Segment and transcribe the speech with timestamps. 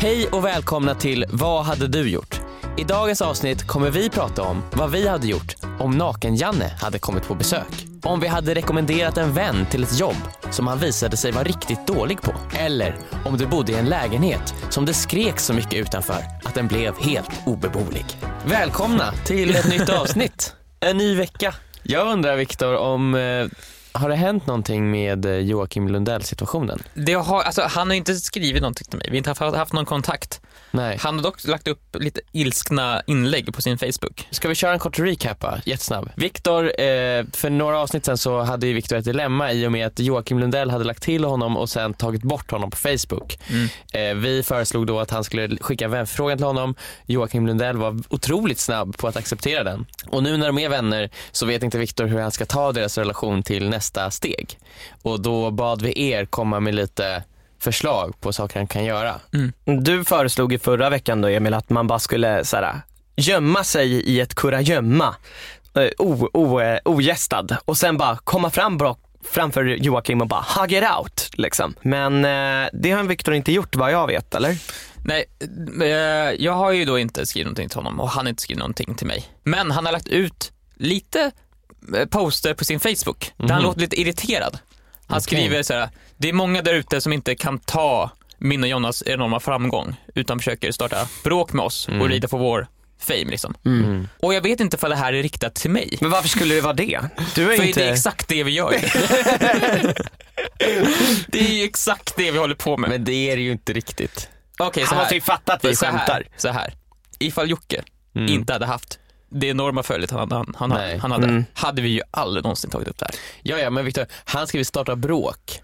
[0.00, 2.40] Hej och välkomna till Vad hade du gjort?
[2.76, 7.28] I dagens avsnitt kommer vi prata om vad vi hade gjort om Naken-Janne hade kommit
[7.28, 7.86] på besök.
[8.02, 10.16] Om vi hade rekommenderat en vän till ett jobb
[10.50, 12.34] som han visade sig vara riktigt dålig på.
[12.58, 16.66] Eller om du bodde i en lägenhet som det skrek så mycket utanför att den
[16.66, 18.06] blev helt obeboelig.
[18.44, 20.54] Välkomna till ett nytt avsnitt.
[20.80, 21.54] En ny vecka.
[21.82, 23.46] Jag undrar Viktor om eh,
[23.98, 26.82] har det hänt någonting med eh, Joakim Lundell situationen?
[26.94, 29.72] Det har, alltså, han har inte skrivit någonting till mig, vi har inte haft, haft
[29.72, 30.40] någon kontakt.
[30.70, 30.96] Nej.
[31.00, 34.28] Han har dock lagt upp lite ilskna inlägg på sin Facebook.
[34.30, 35.60] Ska vi köra en kort recap va?
[35.64, 36.10] Jättesnabb.
[36.16, 39.86] Viktor, eh, för några avsnitt sen så hade ju Viktor ett dilemma i och med
[39.86, 43.38] att Joakim Lundell hade lagt till honom och sen tagit bort honom på Facebook.
[43.50, 43.68] Mm.
[43.92, 46.74] Eh, vi föreslog då att han skulle skicka en vänförfrågan till honom.
[47.06, 49.86] Joakim Lundell var otroligt snabb på att acceptera den.
[50.06, 52.98] Och nu när de är vänner så vet inte Viktor hur han ska ta deras
[52.98, 54.58] relation till nästa steg.
[55.02, 57.22] Och då bad vi er komma med lite
[57.58, 59.20] förslag på saker han kan göra.
[59.64, 62.80] Du föreslog i förra veckan då Emil att man bara skulle så här,
[63.16, 65.14] gömma sig i ett kurragömma,
[65.74, 70.84] eh, eh, ogästad och sen bara komma fram bra, framför Joakim och bara hug it
[70.98, 71.30] out.
[71.32, 71.74] Liksom.
[71.82, 74.56] Men eh, det har Viktor inte gjort vad jag vet, eller?
[75.04, 75.24] Nej,
[75.80, 75.88] eh,
[76.44, 78.94] jag har ju då inte skrivit någonting till honom och han har inte skrivit någonting
[78.94, 79.26] till mig.
[79.42, 81.30] Men han har lagt ut lite
[81.96, 84.58] eh, poster på sin Facebook där han låter lite irriterad.
[85.06, 88.68] Han skriver så här, det är många där ute som inte kan ta min och
[88.68, 92.66] Jonas enorma framgång utan försöker starta bråk med oss och rida på vår
[93.00, 93.54] fame liksom.
[94.20, 95.98] Och jag vet inte för det här är riktat till mig.
[96.00, 97.00] Men varför skulle det vara det?
[97.34, 97.80] Du är För inte...
[97.80, 98.70] det är exakt det vi gör.
[101.28, 102.90] det är ju exakt det vi håller på med.
[102.90, 104.28] Men det är det ju inte riktigt.
[104.58, 106.06] Okej, så Han måste ju fatta att vi så skämtar.
[106.14, 106.74] Här, så här.
[107.18, 107.82] Ifall Jocke
[108.14, 108.32] Mm.
[108.34, 108.98] inte hade haft
[109.30, 111.44] det enorma följet han, han, han, han hade, Mm.
[111.54, 113.14] hade vi ju aldrig någonsin tagit upp det här.
[113.42, 115.60] Ja, ja, men Viktor, han ska vi starta bråk.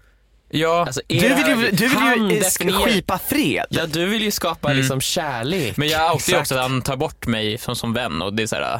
[0.57, 2.31] Ja, Alltså, är Du vill ju, du vill
[2.69, 3.65] ju skipa fred.
[3.69, 4.77] Ja, du vill ju skapa Mm.
[4.77, 5.77] liksom kärlek.
[5.77, 8.43] men jag outar ju också att han tar bort mig som, som vän och det
[8.43, 8.79] är så här,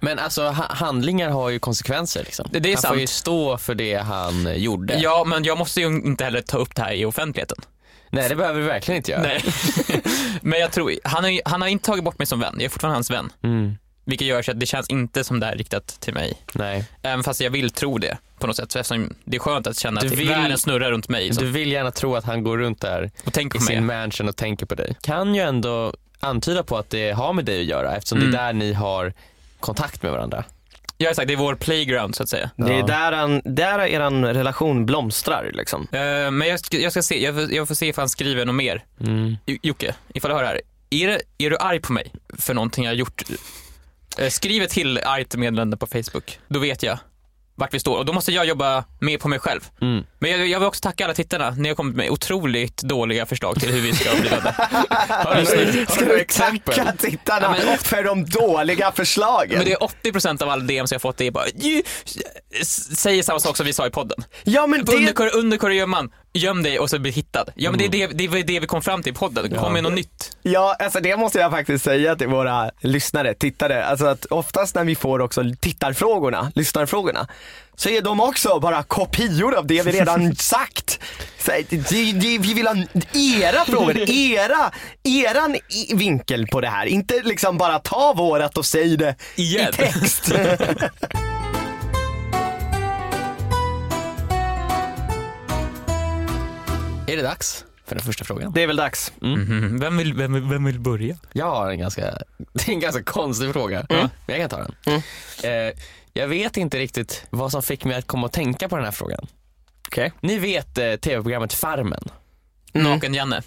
[0.00, 2.46] Men alltså ha- handlingar har ju konsekvenser liksom.
[2.52, 3.00] Det- det är han får sant.
[3.00, 4.94] ju stå för det han gjorde.
[4.94, 7.58] ja men jag måste ju inte heller ta upp det här i offentligheten.
[8.12, 9.22] Nej, det behöver vi verkligen inte göra.
[9.22, 9.44] Nej.
[10.42, 12.68] men jag tror, han har, han har inte tagit bort mig som vän, jag är
[12.68, 13.32] fortfarande hans vän.
[13.44, 13.74] Mm,
[14.10, 16.42] Vilket gör så att det känns inte som det här är riktat till mig.
[16.52, 16.84] nej.
[17.02, 18.72] Även fast jag vill tro det på något sätt.
[18.72, 21.40] Så eftersom det är skönt att känna Du att vill- världen snurrar runt mig så,
[21.40, 23.74] Du vill gärna tro att han går runt där och tänker i på mig.
[23.76, 24.96] sin mansion och tänker på dig.
[25.02, 28.30] Kan ju ändå antyda på att det har med dig att göra eftersom Mm.
[28.30, 29.12] det är där ni har
[29.60, 30.44] kontakt med varandra.
[30.96, 32.50] Jag har sagt, det är vår playground så att säga.
[32.56, 32.86] Det är Ja.
[32.86, 35.86] där, han, där eran relation blomstrar liksom.
[35.92, 38.44] Eh, men jag ska, jag ska se, jag får, jag får se ifall han skriver
[38.44, 38.84] något mer.
[39.00, 39.36] Mm.
[39.46, 40.60] Jo- Jocke, ifall du hör det här.
[40.90, 43.22] Är, det, är du arg på mig för någonting jag har gjort?
[44.18, 46.38] Eh, skriv ett till argt meddelande på Facebook.
[46.48, 46.98] Då vet jag
[47.60, 49.60] vart vi står och då måste jag jobba mer på mig själv.
[49.80, 50.04] Mm.
[50.18, 51.50] Men jag, jag vill också tacka alla tittarna.
[51.50, 54.28] Ni har kommit med otroligt dåliga förslag till hur vi ska bli
[55.08, 55.44] har
[55.94, 59.56] Ska du tacka tittarna Ja, men- för de dåliga förslagen?
[59.58, 59.78] Men det är
[60.12, 61.82] 80% av alla DMs jag fått det är bara "Ju-
[62.60, 64.24] s- säger samma sak som vi sa i podden.
[64.44, 64.92] ja men det...
[64.96, 67.44] Under, under kurragömman, göm dig och så bli hittad.
[67.54, 69.54] Ja men det, är det, det var det vi kom fram till i podden.
[69.54, 70.36] Kom med något nytt.
[70.42, 73.84] Ja, alltså det måste jag faktiskt säga till våra lyssnare, tittare.
[73.84, 77.26] Alltså att oftast när vi får också tittarfrågorna, lyssnarfrågorna,
[77.80, 81.00] så är de också bara kopior av det vi redan sagt.
[81.38, 81.76] Så, det,
[82.12, 82.74] det, vi vill ha
[83.14, 86.86] era frågor, era, eran i- vinkel på det här.
[86.86, 89.68] Inte liksom bara ta vårat och säg det Igen.
[89.68, 90.32] i text.
[97.06, 98.52] Är det dags för den första frågan?
[98.52, 99.12] det är väl dags.
[99.20, 99.78] Mhm.
[99.80, 101.16] Vem, vill, vem, vem vill börja?
[101.32, 102.02] Jag har en ganska,
[102.52, 104.74] det är en ganska konstig fråga, men jag kan ta den.
[104.86, 105.68] Mm.
[105.68, 105.74] Eh,
[106.20, 108.92] jag vet inte riktigt vad som fick mig att komma och tänka på den här
[108.92, 109.26] frågan.
[109.88, 110.12] Okej.
[110.20, 112.04] Ni vet eh, tv-programmet Farmen?
[112.72, 112.86] Mm.
[112.92, 113.42] Naken-Janne.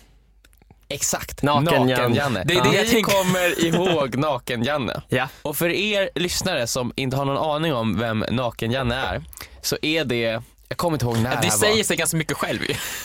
[0.88, 2.16] Exakt, Naken-Janne.
[2.16, 2.44] Janne.
[2.46, 3.12] Det är det Ni jag tänker.
[3.12, 5.02] kommer ihåg Naken-Janne.
[5.10, 5.28] Ja.
[5.42, 9.24] Och för er lyssnare som inte har någon aning om vem Naken-Janne är,
[9.62, 10.42] så är det,
[10.74, 11.84] jag kommer inte ihåg när Det här säger var.
[11.84, 12.60] sig ganska mycket själv.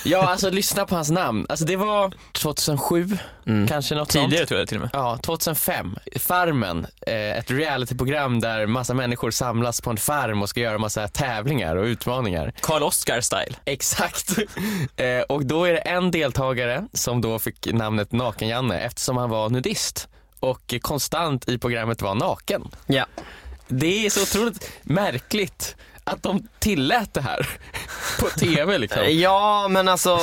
[0.04, 1.46] Ja, alltså lyssna på hans namn.
[1.48, 3.18] Alltså det var 2007,
[3.68, 4.24] kanske något sånt.
[4.30, 4.90] Tidigare tror jag till och med.
[4.92, 5.96] Ja, 2005.
[6.16, 11.08] Farmen, eh, ett realityprogram där massa människor samlas på en farm och ska göra massa
[11.08, 12.52] tävlingar och utmaningar.
[12.60, 13.56] Karl Oskar style.
[13.64, 14.38] Exakt.
[14.96, 19.50] Eh, och då är det en deltagare som då fick namnet Naken-Janne eftersom han var
[19.50, 20.08] nudist
[20.40, 22.62] och konstant i programmet var naken.
[22.86, 23.06] Ja.
[23.68, 25.76] Det är så otroligt märkligt
[26.08, 27.48] att de tillät det här
[28.20, 29.02] på tv liksom.
[29.08, 30.18] Ja, men alltså,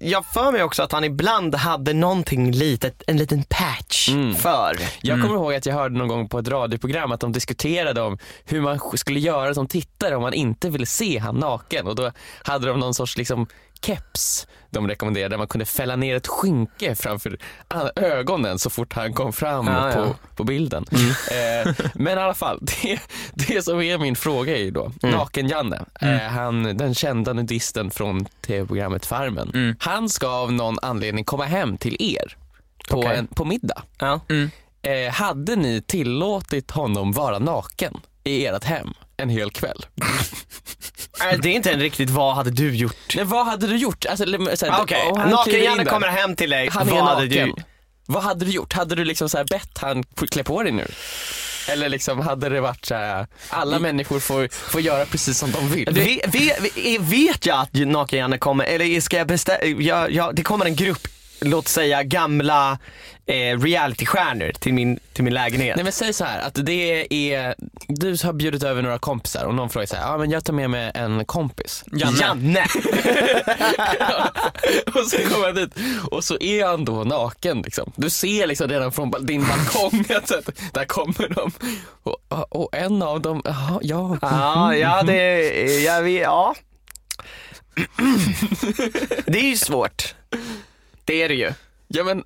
[0.00, 4.34] jag för mig också att han ibland hade någonting litet, en liten patch Mm.
[4.34, 4.76] för.
[5.00, 8.18] Jag kommer ihåg att jag hörde någon gång på ett radioprogram att de diskuterade om
[8.44, 12.12] hur man skulle göra som tittare om man inte ville se han naken och då
[12.42, 13.46] hade de någon sorts liksom
[13.86, 17.38] keps de rekommenderade där man kunde fälla ner ett skynke framför
[17.96, 20.04] ögonen så fort han kom fram Ja, på, ja.
[20.04, 20.14] Mm.
[20.36, 20.84] på bilden.
[21.30, 23.00] Eh, men i alla fall, det,
[23.34, 25.14] det som är min fråga är ju då, Mm.
[25.16, 29.50] Naken-Janne, eh, han, den kända nudisten från tv-programmet Farmen.
[29.54, 29.76] Mm.
[29.78, 32.36] Han ska av någon anledning komma hem till er
[32.90, 33.16] på, Okej.
[33.16, 33.82] en, på middag.
[33.98, 34.20] Ja.
[34.82, 39.86] Eh, hade ni tillåtit honom vara naken i ert hem en hel kväll?
[41.42, 43.14] Det är inte en riktigt vad hade du gjort?
[43.16, 44.06] Nej, vad hade du gjort?
[44.06, 47.04] Alltså, eller, så här, Ah, han kliver naken-Janne kommer hem till dig, Han är vad
[47.04, 47.54] hade du?
[48.06, 48.72] Vad hade du gjort?
[48.72, 50.86] Hade du liksom så här bett han "Få klä på dig nu?
[51.68, 55.68] Eller liksom hade det varit så här, alla människor får, får göra precis som de
[55.70, 55.88] vill?
[55.92, 61.08] Vet, vet, vet jag att Naken-Janne kommer, eller ska jag bestämma, det kommer en grupp,
[61.40, 62.78] låt säga gamla
[63.26, 65.76] eh, realitystjärnor till min, till min lägenhet.
[65.76, 67.54] Nej men säg så här att det är,
[67.88, 70.52] du har bjudit över några kompisar och någon frågar så här, ja men jag tar
[70.52, 71.84] med mig en kompis.
[71.92, 72.18] Janne.
[72.20, 72.62] Janne!
[74.86, 75.74] och så kommer han dit
[76.10, 77.92] och så är han då naken liksom.
[77.96, 80.32] Du ser liksom redan från din balkong att
[80.72, 81.52] där kommer de.
[82.02, 84.18] Och, och en av dem, jaha, ja.
[84.22, 85.40] Ja, ja det,
[85.82, 86.54] jag vet, ja.
[89.26, 90.14] Det är ju svårt.
[91.04, 91.52] Det är det ju.
[91.88, 92.24] Ja men,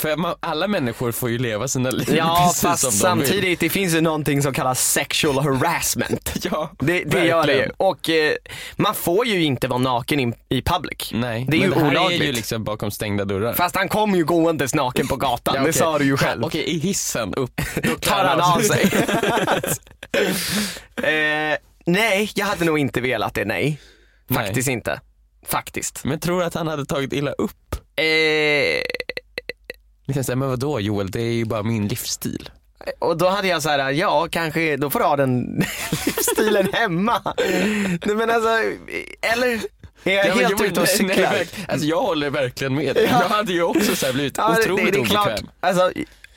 [0.00, 3.28] för alla människor får ju leva sina liv Ja precis fast som de vill.
[3.28, 6.32] samtidigt, det finns ju någonting som kallas sexual harassment.
[6.50, 7.70] Ja, Det, det gör det ju.
[7.76, 8.32] Och eh,
[8.76, 11.10] man får ju inte vara naken i, i public.
[11.12, 12.20] Nej, Det är men ju det här olagligt.
[12.22, 13.52] är ju liksom bakom stängda dörrar.
[13.54, 15.72] Fast han kom ju gåendes naken på gatan, Ja, det okej.
[15.80, 16.40] sa du ju själv.
[16.42, 17.60] Ja, Okej, i hissen upp,
[18.00, 18.82] Tar han av sig.
[20.96, 23.80] eh, nej, jag hade nog inte velat det, nej.
[24.28, 24.44] Nej.
[24.46, 25.00] Faktiskt inte.
[25.46, 26.04] Faktiskt.
[26.04, 27.74] Men tror du att han hade tagit illa upp?
[27.96, 28.04] Eh,
[30.08, 32.50] Liksom såhär, men vadå Joel, det är ju bara min livsstil.
[32.98, 35.64] och då hade jag så här, ja kanske, då får du ha den
[36.32, 37.22] stilen hemma.
[38.04, 38.48] Nej men alltså,
[39.32, 39.60] eller
[40.04, 41.16] är jag Ja, helt Joel, ute och nej, cyklar?
[41.16, 43.08] Nej, verk- alltså jag håller verkligen med dig.
[43.12, 43.22] Ja.
[43.22, 45.92] Jag hade ju också så här blivit Ja, det, otroligt det är klart, alltså,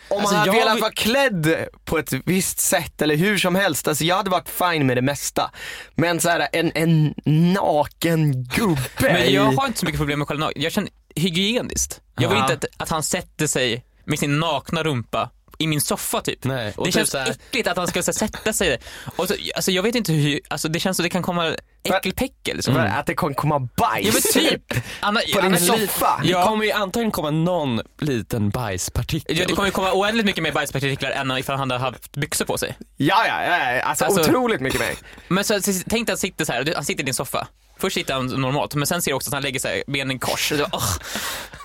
[0.10, 3.38] om Alltså, man hade jag velat vill- vara klädd på ett visst sätt eller hur
[3.38, 5.51] som helst, alltså jag hade varit fine med det mesta.
[5.95, 7.13] Men så här, en, en
[7.54, 10.51] naken gubbe Men jag har inte så mycket problem med själva.
[10.56, 12.02] Jag känner hygieniskt.
[12.20, 12.44] Jag vill Ja.
[12.54, 15.30] inte att, att han sätter sig med sin nakna rumpa
[15.62, 16.44] i min soffa typ.
[16.44, 18.80] Nej, och det typ känns så här- äckligt att han ska så, här, sätta sig
[19.16, 22.56] och så, alltså, Jag vet inte hur, alltså, det känns som det kan komma äckelpäckel.
[22.56, 22.74] Liksom.
[22.74, 24.06] För Att det kan komma bajs.
[24.08, 24.74] Ja men typ.
[25.00, 26.20] Anna, På din soffa?
[26.24, 26.46] Det Ja.
[26.46, 29.38] kommer ju antagligen komma någon liten bajspartikel.
[29.38, 32.46] Ja, det kommer ju komma oändligt mycket mer bajspartiklar än ifall han hade haft byxor
[32.46, 32.78] på sig.
[32.98, 33.82] Ja, ja, ja, ja.
[33.82, 34.96] Alltså, Alltså- otroligt mycket mer.
[35.28, 37.14] Men så, så, tänk dig att han sitter så här, du- han sitter i din
[37.14, 37.48] soffa.
[37.80, 40.16] Först sitter han normalt, men sen ser du också att han lägger så här, benen
[40.16, 40.52] i kors.
[40.52, 40.84] Och, så, åh,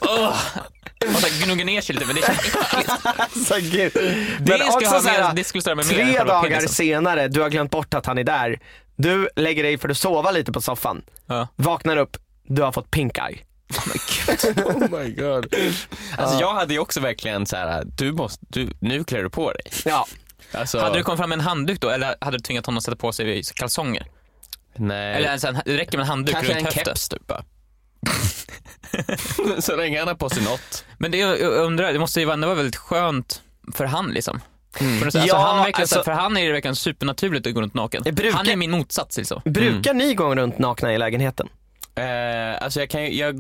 [0.01, 0.37] åh,
[1.15, 3.07] och så gnuggar ner sig lite, men det känns äckligt.
[3.19, 3.93] Alltså gud.
[3.95, 4.01] Det,
[4.39, 6.69] Men skulle också så här, mer, det skulle störa mig mer Tre själva dagar penisen.
[6.69, 8.61] senare, du har glömt bort att han är där.
[8.97, 11.03] Du lägger dig för att sova lite på soffan.
[11.27, 11.49] Ja.
[11.57, 12.17] Vaknar upp,
[12.49, 13.39] du har fått pink eye.
[14.65, 15.55] Oh my god.
[16.19, 19.53] Alltså jag hade ju också verkligen så här, du måste, du, nu klär du på
[19.53, 19.63] dig.
[19.85, 20.07] Ja.
[20.53, 22.85] Alltså, Hade du kommit fram med en handduk då, eller hade du tvingat honom att
[22.85, 24.07] sätta på sig kalsonger?
[24.77, 25.15] Nej.
[25.17, 26.85] Eller en sån, det räcker med en handduk Kanske runt en höften.
[26.85, 27.45] keps typ bara.
[29.61, 30.85] Så länge han har på sig något.
[30.99, 33.43] Men det jag undrar, det måste ju vara, det var väldigt skönt
[33.75, 34.41] för han liksom.
[34.77, 37.75] För, alltså, Ja, han verkligen, alltså- för han är det verkligen supernaturligt att gå runt
[37.75, 38.03] naken.
[38.05, 39.41] Det brukar- Han är min motsats liksom.
[39.45, 41.49] Brukar ni gå runt nakna i lägenheten?
[41.95, 43.35] Eh, alltså jag kan ju jag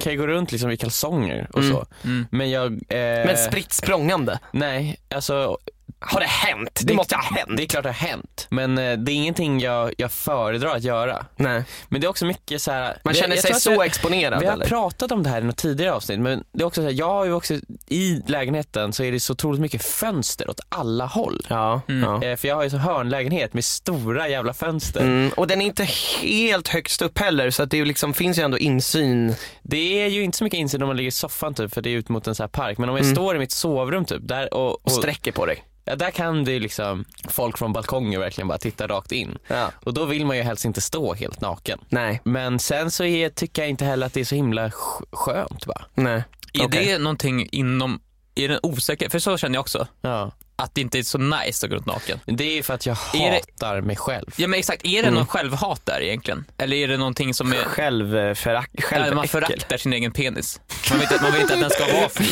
[0.00, 1.70] kan ju gå runt liksom i kalsonger och Mm.
[1.72, 1.86] så.
[2.30, 2.72] Men jag...
[2.72, 4.38] Eh, Men spritt språngande?
[4.52, 5.58] Nej, alltså
[6.06, 6.80] Har det hänt?
[6.84, 7.50] Det, måste ha hänt.
[7.56, 8.46] Det är klart det har hänt.
[8.50, 11.26] Men eh, det är ingenting jag, jag föredrar att göra.
[11.36, 11.64] Nej.
[11.88, 12.98] Men det är också mycket så här.
[13.04, 14.66] Man vi- känner sig så vi- exponerad Vi har eller?
[14.66, 17.08] pratat om det här i något tidigare avsnitt men det är också så här, jag
[17.08, 17.54] har ju också,
[17.88, 21.46] i lägenheten så är det så otroligt mycket fönster åt alla håll.
[21.48, 21.80] Ja.
[21.86, 22.24] ja.
[22.24, 25.00] Eh, för jag har ju så hörnlägenhet med stora jävla fönster.
[25.00, 25.84] Mm, och den är inte
[26.22, 29.34] helt högst upp heller så att det liksom, finns ju ändå insyn.
[29.62, 31.90] Det är ju inte så mycket insyn om man ligger i soffan typ för det
[31.90, 32.78] är ut mot en så här park.
[32.78, 33.14] Men om jag Mm.
[33.16, 35.64] står i mitt sovrum typ där och, Och och sträcker på dig.
[35.84, 39.38] Ja, där kan det ju liksom folk från balkonger verkligen bara titta rakt in.
[39.48, 39.70] Ja.
[39.80, 41.78] Och då vill man ju helst inte stå helt naken.
[41.88, 42.20] Nej.
[42.24, 45.66] Men sen så är, tycker jag inte heller att det är så himla sk- skönt
[45.66, 45.82] va?
[45.94, 46.22] Nej.
[46.54, 48.00] Är det någonting inom,
[48.34, 50.32] är det osäker, för så känner jag också, Ja.
[50.56, 52.20] att det inte är så nice att gå runt naken.
[52.24, 54.30] Det är för att jag Är det- hatar mig själv.
[54.36, 56.44] Ja men exakt, är det någon självhat där egentligen?
[56.58, 60.60] Eller är det någonting som är, Självförakt, där man föraktar sin egen penis?
[60.90, 62.28] Man vet, man vet inte att den ska vara fri.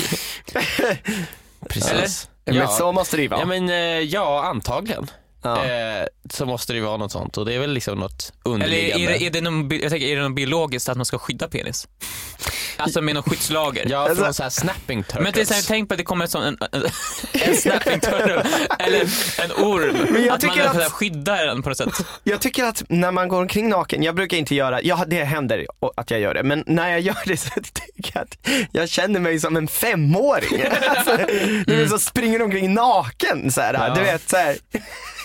[1.68, 2.28] Precis.
[2.28, 2.66] Men Ja.
[2.66, 3.40] så måste det ju vara.
[3.40, 5.06] Ja men eh, ja, antagligen.
[5.42, 5.64] Ja.
[5.64, 8.54] eh, så måste det ju vara något sånt och det är väl liksom något Eller
[8.54, 9.04] underliggande.
[9.06, 11.48] är det, är det, någon, jag tänker, är det något biologiskt att man ska skydda
[11.48, 11.88] penis?
[12.76, 13.86] Alltså med något skyddslager?
[13.88, 15.22] Ja, från Alltså- så här snapping turtles.
[15.24, 16.82] Men till exempel, tänk på att det kommer en sån, en, en,
[17.32, 18.46] en snapping turtle
[18.78, 19.00] eller
[19.44, 19.96] en orm.
[20.10, 20.76] Men jag att man tycker att...
[20.76, 22.06] att- skyddar den på något sätt.
[22.22, 25.66] Jag tycker att när man går omkring naken, jag brukar inte göra, ja det händer
[25.96, 29.20] att jag gör det, men när jag gör det så tycker jag att jag känner
[29.20, 30.62] mig som en femåring.
[30.88, 31.16] Alltså,
[31.66, 33.94] du vet så springer omkring naken så här, Ja.
[33.94, 34.56] du vet så här.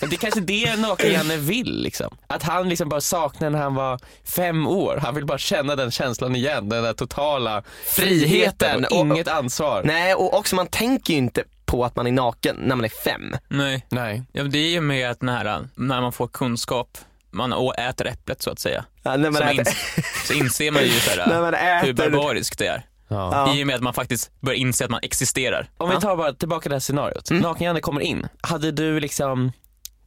[0.09, 2.17] Det är kanske det Naken-Janne vill liksom.
[2.27, 3.99] Att han liksom bara saknar när han var
[4.35, 4.99] fem år.
[5.03, 9.81] Han vill bara känna den känslan igen, den där totala friheten och, Och- inget ansvar.
[9.85, 12.89] Nej och också man tänker ju inte på att man är naken när man är
[12.89, 13.35] fem.
[13.47, 13.85] Nej.
[13.89, 14.23] Nej.
[14.31, 16.97] Ja, det är ju med att när, när man får kunskap,
[17.31, 20.89] man äter äpplet så att säga, Ja, när man äter, ins- så inser man ju
[20.89, 21.41] så när här,
[21.81, 22.85] man hur barbariskt det är.
[23.07, 23.29] Ja.
[23.47, 23.55] Ja.
[23.55, 25.69] I och med att man faktiskt börjar inse att man existerar.
[25.77, 27.29] Om vi tar bara tillbaka det här scenariot.
[27.29, 27.41] Mm.
[27.43, 28.27] Naken-Janne kommer in.
[28.41, 29.51] Hade du liksom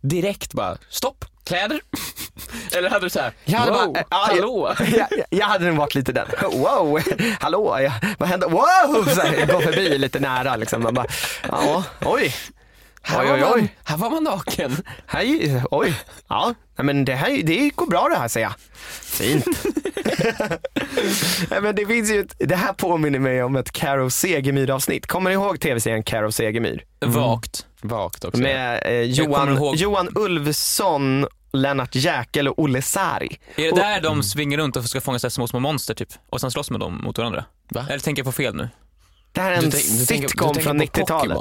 [0.00, 1.80] direkt bara, stopp, kläder?
[2.76, 4.74] Eller hade du såhär, Jag hade wow, bara, ja, hallå?
[4.78, 7.00] jag, jag, jag hade nog varit lite den, wow,
[7.40, 10.82] hallå, jag, vad hände, wow, så här, gå förbi lite nära liksom.
[10.82, 11.06] Man bara,
[11.48, 12.34] ja, oj,
[13.02, 13.74] Här, oj, var oj, man, oj.
[13.84, 14.76] här var man naken.
[15.06, 15.94] Här, är- oj,
[16.28, 18.54] ja, men det här det går bra det här säger jag.
[19.02, 19.46] Fint.
[21.62, 25.06] men det finns ju ett, det här påminner mig om ett Karo Segemyhr avsnitt.
[25.06, 26.84] Kommer ni ihåg tv-serien Karo Segemyhr?
[27.06, 27.66] Vagt.
[27.82, 28.40] Vagt också.
[28.42, 29.76] Med eh, Johan, ihåg.
[29.76, 33.38] Johan Ulfsson, Lennart Jäkel och Olle Sari.
[33.56, 35.94] Är det Och- där de svingar runt och ska fånga så här små, små monster
[35.94, 36.08] typ?
[36.30, 37.44] Och sen slåss med dem mot varandra?
[37.70, 37.86] Va?
[37.88, 38.68] Eller tänker jag på fel nu?
[39.32, 41.38] Det här är en Du du sitcom du tänker från på 90-talet.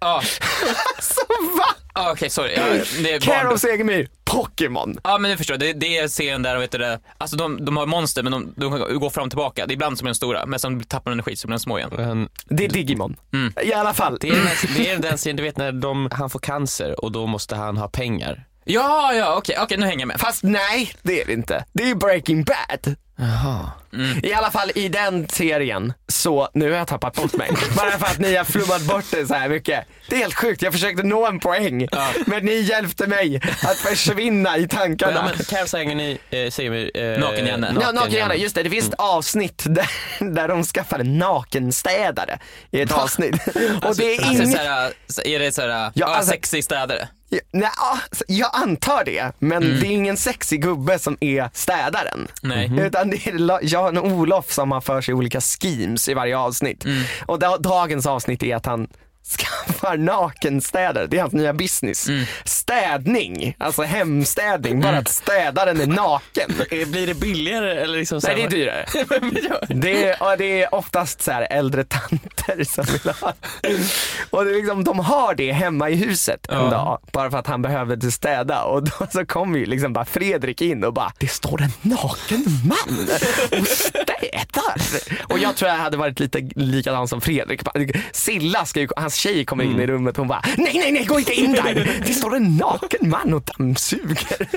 [0.00, 0.22] Ja,
[0.96, 1.20] Alltså
[1.58, 1.64] va?
[1.92, 2.52] ah, okej sorry.
[2.56, 2.62] Ja,
[3.02, 3.58] det är Karo barndom.
[3.58, 4.98] Segemyhr, Pokémon.
[5.04, 7.76] Ja men jag förstår, det, det är serien där, vet du det, alltså de, de
[7.76, 9.66] har monster men de, de kan gå fram och tillbaka.
[9.66, 11.60] Det är ibland som är de stora, men sen tappar de energi så blir de
[11.60, 11.90] små igen.
[11.96, 13.16] Men Det är Digimon.
[13.32, 13.52] Mm.
[13.62, 14.18] I alla fall.
[14.20, 17.26] Det är, det är den serien, du vet när de, han får cancer och då
[17.26, 18.44] måste han ha pengar.
[18.68, 20.20] Ja, ja, okej, okej nu hänger jag med.
[20.20, 21.64] Fast nej, det är det inte.
[21.72, 22.96] Det är Breaking Bad.
[23.18, 23.70] Jaha.
[24.22, 27.50] I alla fall i den serien, så nu har jag tappat bort mig.
[27.76, 29.84] Bara för att ni har flummat bort det så här mycket.
[30.08, 31.88] Det är helt sjukt, jag försökte nå en poäng.
[32.26, 35.12] Men ni hjälpte mig att försvinna i tankarna.
[35.14, 36.16] Ja, men Carol Sagan eh,
[36.50, 36.90] säger mig...
[36.94, 37.74] Eh, Naken-Janne.
[37.80, 38.62] Ja, nakenhjärna, just det.
[38.62, 39.90] Det finns ett avsnitt där,
[40.34, 42.38] där de skaffar en nakenstädare
[42.70, 43.34] i ett avsnitt.
[43.82, 44.52] Och det är Alltså, ingen...
[44.52, 47.08] såhär, så är det såhär, Ja, ja, alltså- sexig städare?
[47.28, 52.28] Ja, Nej, ja, jag antar det, men det är ingen sexig gubbe som är städaren.
[52.42, 52.72] Nej.
[52.80, 56.84] Utan det är La- Jan-Olof som har för sig olika schemes i varje avsnitt.
[57.26, 58.88] Och da- dagens avsnitt är att han
[59.26, 62.06] skaffar nakenstädare, det är hans nya business.
[62.44, 66.50] Städning, alltså hemstädning, bara att städaren är naken.
[66.70, 68.86] Eh, Blir det billigare eller liksom Nej det är dyrare.
[69.68, 73.32] Det är, det är oftast så här äldre tanter som vill ha
[74.30, 76.70] Och det är liksom, de har det hemma i huset en Ja.
[76.70, 78.62] dag, bara för att han behövde städa.
[78.64, 82.44] Och då så kommer ju liksom bara Fredrik in och bara, det står en naken
[82.64, 83.08] man
[83.60, 84.76] och städar.
[85.28, 87.60] Och jag tror jag hade varit lite likadan som Fredrik.
[88.12, 91.04] Silla, ska ju, hans tjej kommer in i rummet och hon bara, nej nej nej
[91.04, 91.74] gå inte in där.
[92.06, 94.48] Det står en naken man och dammsuger.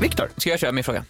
[0.00, 0.30] Viktor.
[0.36, 1.04] Ska jag köra min fråga?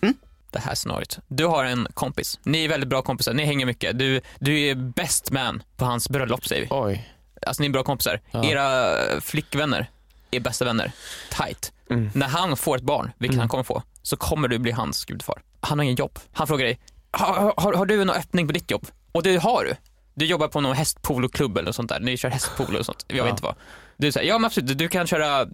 [0.51, 1.19] Det här scenariot.
[1.29, 2.39] Du har en kompis.
[2.43, 3.33] Ni är väldigt bra kompisar.
[3.35, 3.99] Ni hänger mycket.
[3.99, 6.69] Du, du är best man på hans bröllop säger vi.
[6.71, 7.09] Oj.
[7.47, 8.21] Alltså ni är bra kompisar.
[8.31, 8.45] Ja.
[8.45, 9.91] Era flickvänner
[10.31, 10.93] är bästa vänner.
[11.31, 11.73] Tight.
[11.91, 12.11] Mm.
[12.15, 15.43] När han får ett barn, vilket han kommer få, så kommer du bli hans gudfar.
[15.61, 16.19] Han har ingen jobb.
[16.33, 16.79] Han frågar dig,
[17.11, 18.87] har, har, har du någon öppning på ditt jobb?
[19.12, 19.75] Och det har du.
[20.15, 22.00] Du jobbar på någon hästpoloklubb eller något sånt där.
[22.00, 23.05] Ni kör hästpolo och sånt.
[23.09, 23.31] Jag vet Ja.
[23.31, 23.55] inte vad.
[23.97, 25.47] Du säger, ja men absolut, du kan köra,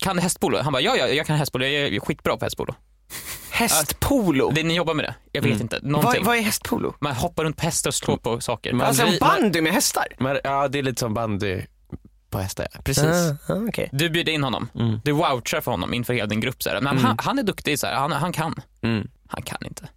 [0.00, 0.58] kan hästpolo?
[0.62, 2.74] Han bara, ja, ja jag kan hästpolo, jag är skitbra på hästpolo.
[3.50, 4.50] Hästpolo.
[4.54, 5.14] Det, ni jobbar med det?
[5.32, 5.62] Jag vet Mm.
[5.62, 5.78] inte.
[5.82, 6.24] Vad, Någonting.
[6.24, 6.94] vad är hästpolo?
[7.00, 8.72] Man hoppar runt på hästar och slår på saker.
[8.72, 10.06] Men- Alltså vi- en bandy med hästar?
[10.18, 11.62] Men, ja, det är lite som bandy
[12.30, 12.66] på hästar.
[12.84, 13.04] Precis.
[13.04, 13.88] Ah, ah, okej.
[13.92, 14.68] Du bjuder in honom.
[14.74, 15.00] Mm.
[15.04, 16.62] Du vouchar för honom inför hela din grupp.
[16.62, 16.80] Så här.
[16.80, 17.94] Men han, han är duktig, så här.
[17.94, 18.54] Han, han kan.
[18.82, 19.08] Mm.
[19.28, 19.88] Han kan inte.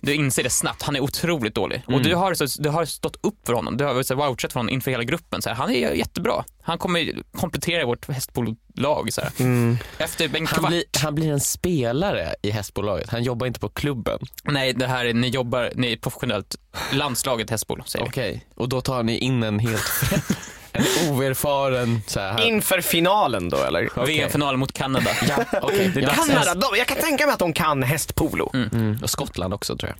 [0.00, 1.82] Du inser det snabbt, han är otroligt dålig.
[1.88, 1.94] Mm.
[1.94, 4.60] Och du har, så, du har stått upp för honom, du har så vouchat för
[4.60, 5.42] honom inför hela gruppen.
[5.42, 5.56] Så här.
[5.56, 6.44] Han är jättebra.
[6.62, 9.12] Han kommer komplettera vårt hästpololag.
[9.12, 9.22] Så.
[9.38, 9.78] Mm.
[9.98, 10.68] Efter en Han, kvart.
[10.70, 13.10] blir, han blir en spelare i hästbolaget.
[13.10, 14.18] Han jobbar inte på klubben.
[14.44, 16.56] Nej, det här är, ni jobbar, ni är professionellt
[16.92, 18.06] landslaget hästpolo, säger.
[18.06, 18.46] Okej.
[18.54, 19.82] Och då tar ni in en helt
[20.78, 22.40] en oerfaren så här.
[22.46, 24.06] Inför finalen då eller?
[24.06, 25.10] VM-finalen mot Kanada.
[25.28, 25.90] Ja, okej.
[25.94, 26.26] det är dags.
[26.28, 28.50] Kanada, de, jag kan tänka mig att de kan hästpolo.
[28.54, 28.98] Mm.
[29.02, 29.98] Och Skottland också tror jag.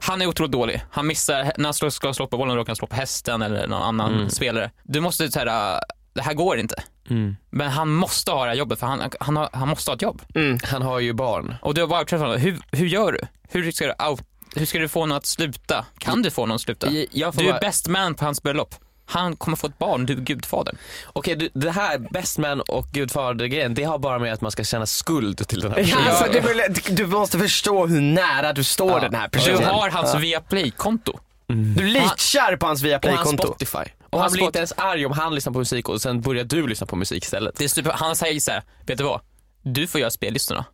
[0.00, 0.82] Han är otroligt dålig.
[0.90, 3.82] Han missar, när han ska slå på bollen råkar han slå på hästen eller någon
[3.82, 4.70] annan spelare.
[4.82, 5.80] Du måste säga,
[6.14, 6.82] det här går inte.
[7.10, 7.36] Mm.
[7.50, 10.02] Men han måste ha det här jobbet för han, han, har, han måste ha ett
[10.02, 10.22] jobb.
[10.64, 11.54] Han har ju barn.
[11.62, 12.40] Och du har för honom.
[12.40, 13.20] Hur, hur gör du?
[13.48, 14.20] Hur ska du out,
[14.56, 15.84] hur ska du få någon att sluta?
[15.98, 16.90] Kan du få någon att sluta?
[16.90, 18.74] Jag- jag Du är bara- best man på hans bröllop.
[19.06, 20.76] Han kommer få ett barn, du är gudfadern.
[21.12, 24.64] Okej, du, det här best man och gudfader-grejen, det har bara med att man ska
[24.64, 26.08] känna skuld till den här Ja, personen.
[26.08, 29.00] alltså, är väl- du måste förstå hur nära du står Ja.
[29.00, 29.64] den här Du personen.
[29.64, 31.18] har hans Viaplay-konto.
[31.46, 33.46] Du litkär på hans och hans Viaplay-konto.
[33.46, 33.78] Spotify.
[33.78, 36.44] Och han hans blir inte ens arg om han lyssnar på musik och sen börjar
[36.44, 37.54] du lyssna på musik istället.
[37.58, 39.20] Det är super, han säger så här, vet du vad?
[39.62, 40.64] Du får göra spellistorna.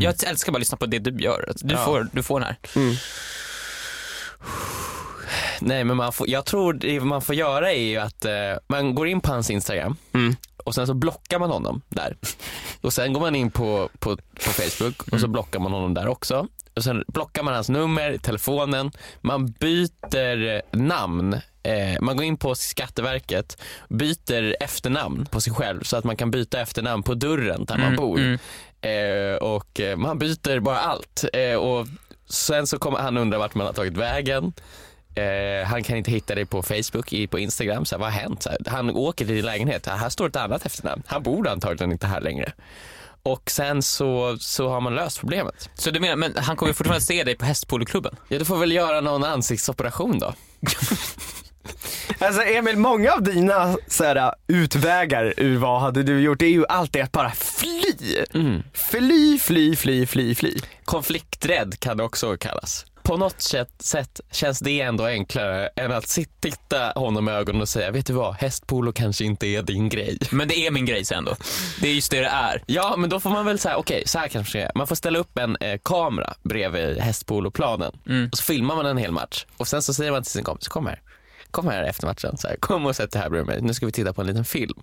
[0.00, 1.52] Jag älskar bara att lyssna på det du gör.
[1.56, 1.84] Du, Ja.
[1.84, 2.56] får, du får den här.
[5.60, 8.32] Nej men man får, jag tror det man får göra är ju att eh,
[8.68, 10.36] man går in på hans Instagram Mm.
[10.64, 12.16] och sen så blockar man honom där.
[12.80, 16.08] Och sen går man in på, på, på Facebook och så blockar man honom där
[16.08, 16.46] också.
[16.76, 18.90] Och sen blockar man hans nummer, telefonen,
[19.20, 21.34] man byter eh, namn.
[21.62, 26.30] Eh, man går in på Skatteverket, byter efternamn på sig själv så att man kan
[26.30, 28.18] byta efternamn på dörren där man Mm, bor.
[28.18, 28.38] mm.
[28.80, 31.24] Eh, och man byter bara allt.
[31.32, 31.86] Eh, och
[32.28, 34.52] sen så kommer han undra vart man har tagit vägen.
[35.16, 37.84] Eh, han kan inte hitta dig på Facebook, i, på Instagram.
[37.84, 38.42] Så här, vad har hänt?
[38.42, 39.86] Så här, han åker till din lägenhet.
[39.86, 41.02] Här står ett annat efternamn.
[41.06, 42.52] Han bor antagligen inte här längre.
[43.22, 45.70] Och sen så, så har man löst problemet.
[45.74, 48.16] Så du menar, men han kommer fortfarande se dig på hästpoloklubben?
[48.28, 50.34] Ja, du får väl göra någon ansiktsoperation då.
[52.18, 56.50] Alltså Emil, många av dina så här, utvägar ur vad hade du gjort, det är
[56.50, 57.82] ju alltid att bara fly.
[58.34, 58.62] Mm.
[58.72, 60.54] Fly, fly, fly, fly, fly.
[60.84, 62.86] Konflikträdd kan det också kallas.
[63.06, 67.62] På något sätt, sätt känns det ändå enklare än att sitta, titta honom i ögonen
[67.62, 70.18] och säga, vet du vad, hästpolo kanske inte är din grej.
[70.30, 71.36] Men det är min grej sen då.
[71.80, 72.62] Det är just det det är.
[72.66, 74.72] Ja, men då får man väl säga, okej, så här kanske det är.
[74.74, 78.28] Man får ställa upp en eh, kamera bredvid hästpoloplanen Mm.
[78.32, 80.68] och så filmar man en hel match och sen så säger man till sin kompis,
[80.68, 81.00] kom här.
[81.50, 83.86] Kom här efter matchen, så här, kom och sätt dig här bredvid mig, nu ska
[83.86, 84.80] vi titta på en liten film.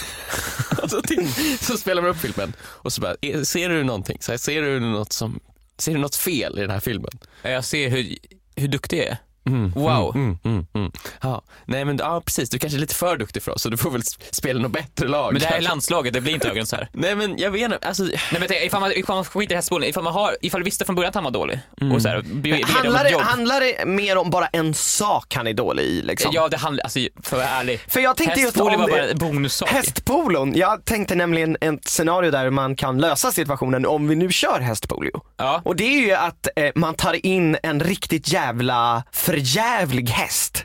[0.88, 4.18] så, till, så spelar man upp filmen och så bara, "Eh, ser du någonting?
[4.20, 5.40] Så här, ser du något som,
[5.78, 7.10] ser du något fel i den här filmen?
[7.42, 8.16] Jag ser hur,
[8.56, 9.16] hur duktig jag är.
[9.46, 10.16] Mm, Wow.
[10.16, 10.92] Mm, mm, mm.
[11.20, 13.76] Ja, nej men ja, precis, du kanske är lite för duktig för oss så du
[13.76, 15.32] får väl spela något bättre lag.
[15.32, 16.88] Men det här är landslaget, det blir inte ögon så här.
[16.92, 19.56] Nej men jag vet inte, alltså Nej men tänk, ifall man, ifall man skiter i
[19.56, 21.60] hästbollen, ifall man har, ifall visste från början att han var dålig
[21.94, 25.46] och så här, be, be Handlar det, handlar det mer om bara en sak han
[25.46, 26.30] är dålig i liksom?
[26.34, 27.80] Ja det handlar, alltså för att vara ärlig.
[27.88, 29.68] För jag tänkte just Hästpolo om var bara en bonussak.
[29.68, 34.60] Hästpolon, jag tänkte nämligen ett scenario där man kan lösa situationen om vi nu kör
[34.60, 35.10] hästpolo.
[35.36, 35.60] Ja.
[35.64, 39.02] Och det är ju att eh, man tar in en riktigt jävla
[39.36, 40.64] förjävlig häst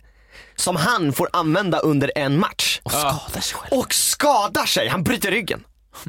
[0.55, 2.79] som han får använda under en match.
[2.83, 3.79] och skadar sig själv.
[3.79, 5.63] Och skadar sig, han bryter ryggen.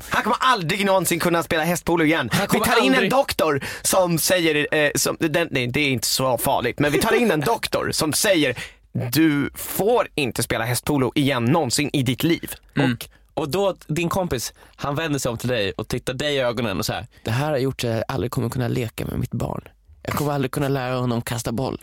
[0.08, 2.30] Han kommer aldrig någonsin kunna spela hästpolo igen.
[2.52, 6.38] Vi tar in en doktor som säger, eh, som, den, nej, det är inte så
[6.38, 8.58] farligt, men vi tar in en doktor som säger
[8.92, 12.50] du får inte spela hästpolo igen någonsin i ditt liv.
[12.76, 16.40] Och, och då, din kompis, han vänder sig om till dig och tittar dig i
[16.40, 19.18] ögonen och säger Det här har gjort så att jag aldrig kommer kunna leka med
[19.18, 19.68] mitt barn.
[20.02, 21.80] Jag kommer aldrig kunna lära honom kasta boll.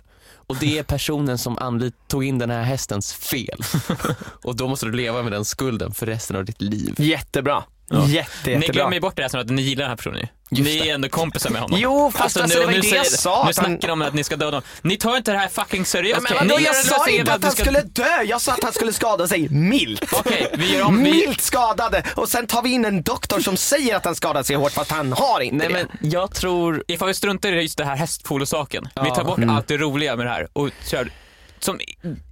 [0.49, 3.59] Och det är personen som anlit, tog in den här hästens fel.
[4.43, 6.95] och då måste du leva med den skulden för resten av ditt liv.
[6.97, 7.63] Jättebra.
[8.07, 10.27] Jätte, Ni glömmer ju bort det här som att ni gillar den här personen ju.
[10.51, 10.89] Just Ni det.
[10.89, 11.79] är ändå kompisar med honom.
[11.79, 14.23] Jo, fast alltså, det var ju det jag sa, Nu snackar de om att ni
[14.23, 14.61] ska döda honom.
[14.81, 16.21] Ni tar inte det här fucking seriöst.
[16.21, 18.73] Men Okej, vadå, jag sa inte att han ska- skulle dö, jag sa att han
[18.73, 20.05] skulle skada sig milt.
[20.13, 21.03] Okej, vi gör om.
[21.03, 21.11] Vi...
[21.11, 24.55] Milt skadade och sen tar vi in en doktor som säger att han skadade sig
[24.55, 25.87] hårt fast han har inte Nej det.
[26.01, 28.83] men jag tror, Ifall vi struntar i just det här hästpolosaken.
[28.83, 29.15] Vi Ja.
[29.15, 31.11] tar bort allt det roliga med det här och kör.
[31.59, 31.79] Som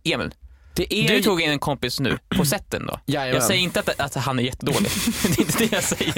[0.03, 0.31] Emil,
[0.89, 2.99] är du tog in en kompis nu på sätten då.
[3.05, 3.33] Jajamän.
[3.35, 4.89] Jag säger inte att, att han är jättedålig.
[5.23, 6.15] det är inte det jag säger.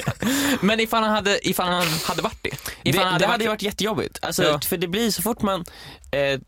[0.64, 2.50] Men ifall han hade, ifall han hade varit det.
[2.50, 2.58] Det,
[2.90, 3.48] han det hade hade varit...
[3.48, 4.18] varit jättejobbigt.
[4.22, 4.60] Alltså, Ja.
[4.60, 5.64] För det blir så fort man
[6.10, 6.40] eh,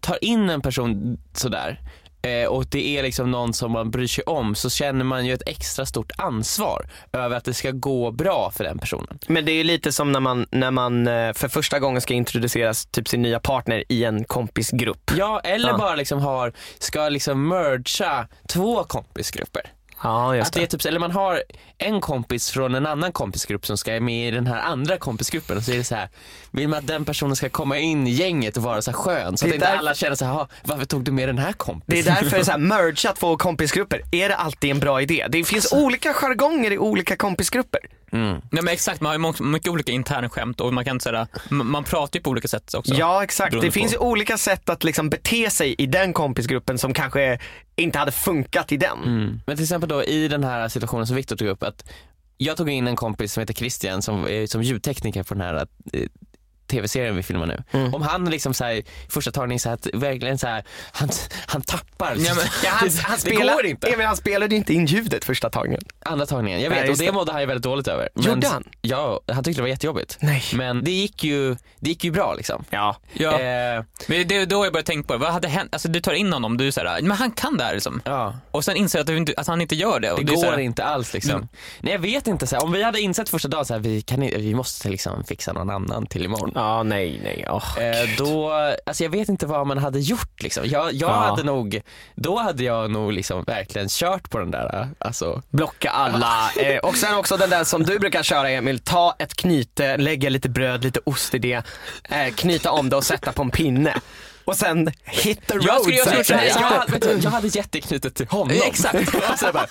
[0.00, 1.80] tar in en person sådär
[2.22, 5.34] eh, och det är liksom någon som man bryr sig om så känner man ju
[5.34, 9.18] ett extra stort ansvar över att det ska gå bra för den personen.
[9.28, 12.14] Men det är ju lite som när man, när man eh, för första gången ska
[12.14, 15.10] introduceras typ sin nya partner i en kompisgrupp.
[15.16, 15.78] Ja, eller Ja.
[15.78, 19.62] bara liksom har, ska liksom mergea två kompisgrupper.
[20.02, 21.42] Ja, Att det är typ, eller man har
[21.78, 25.62] en kompis från en annan kompisgrupp som ska med i den här andra kompisgruppen och
[25.62, 26.08] så är det så här,
[26.50, 29.36] vill man att den personen ska komma in i gänget och vara så här skön
[29.36, 31.44] så att inte därför- alla känner så här, "Ha, varför tog du med den här
[31.46, 32.04] Det är kompisen?
[32.14, 35.26] därför det är så här, mergea två kompisgrupper, är det alltid en bra idé?
[35.28, 37.80] Det finns Alltså- olika jargonger i olika kompisgrupper.
[38.12, 38.40] Mm.
[38.50, 41.84] Nej men exakt, man har ju må- mycket olika internskämt och man kan säga, man
[41.84, 42.94] pratar ju på olika sätt också.
[42.94, 46.94] Ja exakt, det finns ju olika sätt att liksom bete sig i den kompisgruppen som
[46.94, 47.38] kanske
[47.76, 48.98] inte hade funkat i den.
[49.04, 49.40] Mm.
[49.46, 51.84] Men till exempel då i den här situationen som Viktor tog upp att
[52.36, 55.66] jag tog in en kompis som heter Christian som är som ljudtekniker på den här
[55.92, 56.06] eh,
[56.72, 57.62] tv-serien vi filmar nu.
[57.70, 57.94] Mm.
[57.94, 61.08] Om han liksom så här, första tagningen så här, att verkligen så här, han,
[61.46, 62.14] han tappar.
[62.18, 63.86] Ja, men- Ja, han, han det går spelar, inte.
[63.88, 65.82] Emil, han spelade ju inte in ljudet första tagningen.
[66.04, 67.12] Andra tagningen, jag Nej, vet och just det det.
[67.12, 68.08] mådde han ju väldigt dåligt över.
[68.14, 68.64] Gjorde han?
[68.82, 70.16] Ja, han tyckte det var jättejobbigt.
[70.20, 70.42] Nej.
[70.54, 72.64] Men det gick ju, det gick ju bra liksom.
[72.70, 72.96] Ja.
[73.12, 73.32] Ja.
[73.32, 75.18] Eh, Men det är då jag började tänka på det.
[75.18, 75.68] Vad hade hänt?
[75.72, 78.00] Alltså du tar in honom, du är såhär, men han kan det här liksom.
[78.04, 78.34] ja.
[78.50, 80.12] Och sen inser jag att, du inte, att han inte gör det.
[80.12, 81.30] Och Det det går så här, inte alls liksom.
[81.32, 81.48] Mm.
[81.80, 84.02] Nej jag vet inte, så här, om vi hade insett första dagen så här, vi,
[84.02, 86.52] kan, vi måste liksom fixa någon annan till imorgon.
[86.54, 87.46] Ja, nej, nej.
[87.48, 88.50] Oh, Eh, då,
[88.86, 90.62] alltså jag vet inte vad man hade gjort liksom.
[90.66, 91.14] Jag, jag Ja.
[91.14, 91.80] hade nog,
[92.14, 95.42] då hade jag nog liksom verkligen kört på den där, alltså.
[95.50, 96.50] Blocka alla.
[96.60, 100.30] Eh, och sen också den där som du brukar köra Emil, ta ett knyte, lägga
[100.30, 101.62] lite bröd, lite ost i det,
[102.08, 103.94] eh, knyta om det och sätta på en pinne.
[104.44, 105.64] Och sen hit the road.
[105.66, 106.44] Jag skulle- jag skulle- säga.
[106.48, 108.56] jag, hade, du, jag hade gett det knutet till honom.
[108.66, 109.12] Exakt.
[109.52, 109.66] bara,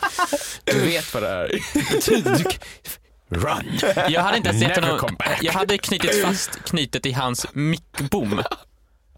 [0.63, 1.49] du vet vad det här
[1.93, 2.45] betyder.
[3.31, 3.79] Run.
[4.09, 8.43] Jag hade inte ens gett honom, jag hade knutit fast knytet i hans mickbom.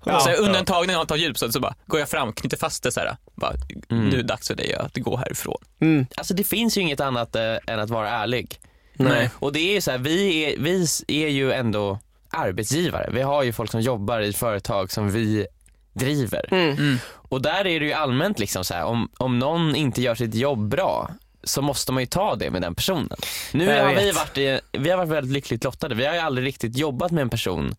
[0.03, 2.57] så under en tagning när han tar djup så, så bara går jag fram, knyter
[2.57, 3.17] fast det så här.
[3.35, 3.53] Bara,
[3.89, 4.05] Mm.
[4.05, 5.57] Nu är det dags för dig att gå härifrån.
[5.81, 6.05] Mm.
[6.17, 8.59] Alltså det finns ju inget annat eh, än att vara ärlig.
[8.93, 9.29] Nej.
[9.39, 10.87] Och det är ju så här, vi är, vi
[11.23, 11.99] är ju ändå
[12.29, 13.09] arbetsgivare.
[13.11, 15.47] Vi har ju folk som jobbar i företag som vi
[15.93, 16.53] driver.
[16.53, 16.97] Mm.
[17.13, 20.35] Och där är det ju allmänt liksom så här, om, om någon inte gör sitt
[20.35, 21.11] jobb bra
[21.43, 23.17] så måste man ju ta det med den personen.
[23.51, 25.95] Nu har vi varit, i, vi har varit väldigt lyckligt lottade.
[25.95, 27.75] Vi har ju aldrig riktigt jobbat med en person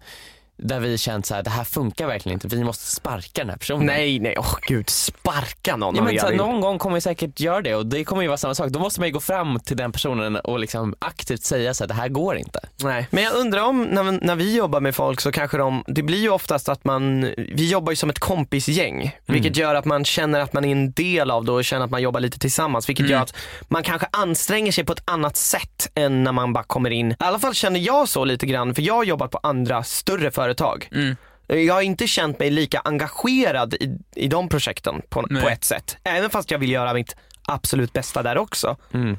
[0.57, 3.57] där vi känt så här, det här funkar verkligen inte, vi måste sparka den här
[3.57, 3.87] personen.
[3.87, 7.40] Nej, nej, åh gud, sparka någon Ja, men så här, någon gång kommer vi säkert
[7.40, 8.69] göra det och det kommer ju vara samma sak.
[8.69, 11.88] Då måste man ju gå fram till den personen och liksom aktivt säga så här,
[11.88, 12.61] det här går inte.
[12.77, 13.09] Nej.
[13.11, 16.19] Men jag undrar om när, när vi jobbar med folk så kanske de, det blir
[16.19, 19.17] ju oftast att man, vi jobbar ju som ett kompisgäng.
[19.27, 21.90] Vilket gör att man känner att man är en del av det och känner att
[21.90, 22.88] man jobbar lite tillsammans.
[22.88, 23.35] Vilket gör att
[23.69, 27.11] man kanske anstränger sig på ett annat sätt än när man bara kommer in.
[27.11, 30.31] I alla fall känner jag så lite grann för jag har jobbat på andra större
[30.31, 30.44] företag.
[30.93, 31.17] Mm.
[31.47, 35.97] Jag har inte känt mig lika engagerad i, i de projekten på, på ett sätt.
[36.05, 38.77] Även fast jag vill göra mitt absolut bästa där också.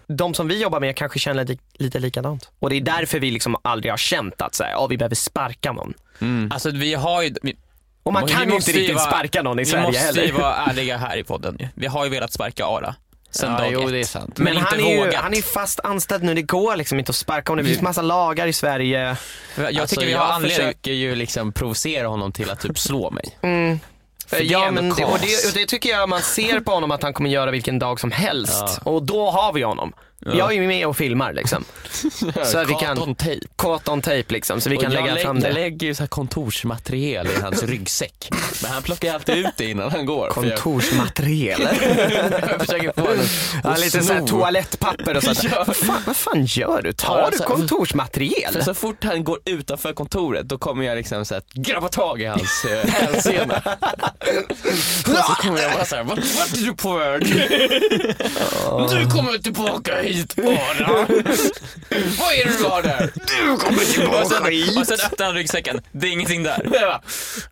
[0.08, 2.50] De som vi jobbar med kanske känner lite, lite likadant.
[2.60, 5.16] Och det är därför vi liksom aldrig har känt att så här, ja, vi behöver
[5.16, 5.94] sparka någon.
[6.52, 7.58] Alltså vi har ju, vi,
[8.04, 10.00] Och man Vi kan ju måste inte riktigt vara- sparka någon i vi Sverige måste
[10.02, 10.24] heller.
[10.24, 11.58] ju vara ärliga här i podden.
[11.76, 12.96] Vi har ju velat sparka Ara.
[13.36, 13.91] Sen Ja, dag jo, ett.
[13.91, 14.38] det är sant.
[14.38, 15.15] Men, Men, inte han, är ju, vågat.
[15.15, 17.65] han är fast anställd nu, det går liksom inte att sparka honom.
[17.65, 19.17] Det finns massa lagar i Sverige.
[19.56, 20.58] jag alltså, tycker vi jag anledning.
[20.58, 23.38] försöker ju liksom provocera honom till att typ slå mig.
[23.41, 23.80] Mm.
[24.41, 27.13] Ja, men det, och, det, och det tycker jag man ser på honom att han
[27.13, 28.80] kommer göra vilken dag som helst.
[28.84, 29.93] Och då har vi honom.
[30.34, 31.66] Jag är ju med och filmar liksom.
[32.46, 33.40] Så att vi kan, on tape.
[33.58, 35.54] caught on tape liksom, så vi kan jag lägga fram Jag det.
[35.54, 38.30] lägger ju så här kontorsmaterial i hans ryggsäck.
[38.62, 40.26] Men han plockar alltid ut det innan han går.
[40.26, 41.62] jag- Kontorsmaterial.
[42.50, 43.26] Jag försöker få honom
[43.64, 45.44] Ja, lite såhär toalettpapper och sånt.
[45.52, 45.64] Ja.
[45.68, 46.94] vad, fan, vad fan gör du?
[46.94, 48.54] Tar Ja, du kontorsmaterial?
[48.54, 52.22] För så fort han går utanför kontoret då kommer jag liksom så att grabba tag
[52.22, 53.62] i hans eh, hälsena.
[55.08, 57.24] Och så kommer jag bara såhär, vart, vart är du på väg?
[58.90, 60.88] Du kommer tillbaka hit bara.
[62.19, 63.12] Vad är det du har där?
[63.15, 64.78] Du kommer Och tillbaka sen, hit.
[64.78, 66.67] och sen öppnar han ryggsäcken, det är ingenting där.
[66.71, 67.01] Bara,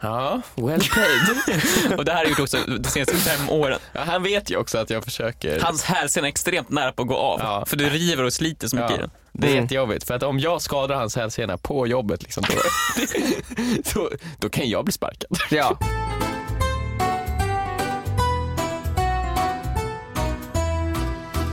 [0.01, 1.61] Ja, well played.
[1.97, 3.79] Och det här har jag gjort också de senaste fem åren.
[3.93, 5.59] Ja, han vet ju också att jag försöker.
[5.59, 7.39] Hans hälsena är extremt nära på att gå av.
[7.43, 7.65] Ja.
[7.67, 9.09] För du river och sliter så mycket i Ja, den.
[9.31, 9.63] det är Mm.
[9.63, 12.55] jättejobbigt för att om jag skadar hans hälsena på jobbet liksom, då,
[13.93, 15.37] då, då kan jag bli sparkad.
[15.49, 15.77] Ja.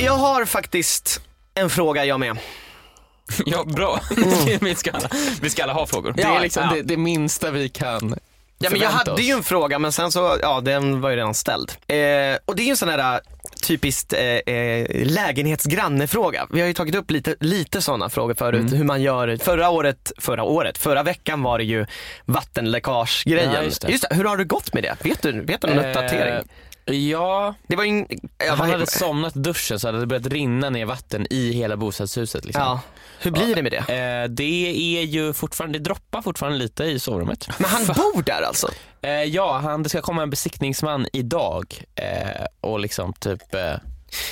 [0.00, 1.20] Jag har faktiskt
[1.54, 2.38] en fråga jag med.
[3.46, 4.00] Ja, bra.
[4.60, 5.08] vi, ska alla,
[5.42, 6.12] vi ska alla ha frågor.
[6.16, 6.74] Det är liksom ja.
[6.74, 8.14] det, det minsta vi kan
[8.62, 9.20] Ja, men jag hade oss.
[9.20, 11.72] ju en fråga men sen så, ja den var ju redan ställd.
[11.86, 13.20] Eh, och det är ju en sån här äh,
[13.62, 16.46] typiskt eh, eh, lägenhetsgrannefråga.
[16.50, 18.72] Vi har ju tagit upp lite, lite sådana frågor förut, Mm.
[18.72, 19.36] hur man gör.
[19.36, 21.86] Förra året, förra året, förra veckan var det ju
[22.24, 23.52] vattenläckagegrejen.
[23.52, 24.14] Ja, just det.
[24.16, 24.96] hur har det gått med det?
[25.02, 26.48] Vet du, vet du någon uppdatering?
[26.84, 27.94] Ja, Det var ja,
[28.48, 31.76] han vad- hade somnat i duschen så hade det börjat rinna ner vatten i hela
[31.76, 32.44] bostadshuset.
[32.44, 32.62] Liksom.
[32.62, 32.80] ja.
[33.20, 33.78] Hur blir det med det?
[33.78, 37.48] Eh, det är ju fortfarande, det droppar fortfarande lite i sovrummet.
[37.58, 38.68] Men han bor där alltså?
[39.02, 43.74] Eh, ja, han, det ska komma en besiktningsman idag eh, och liksom typ eh,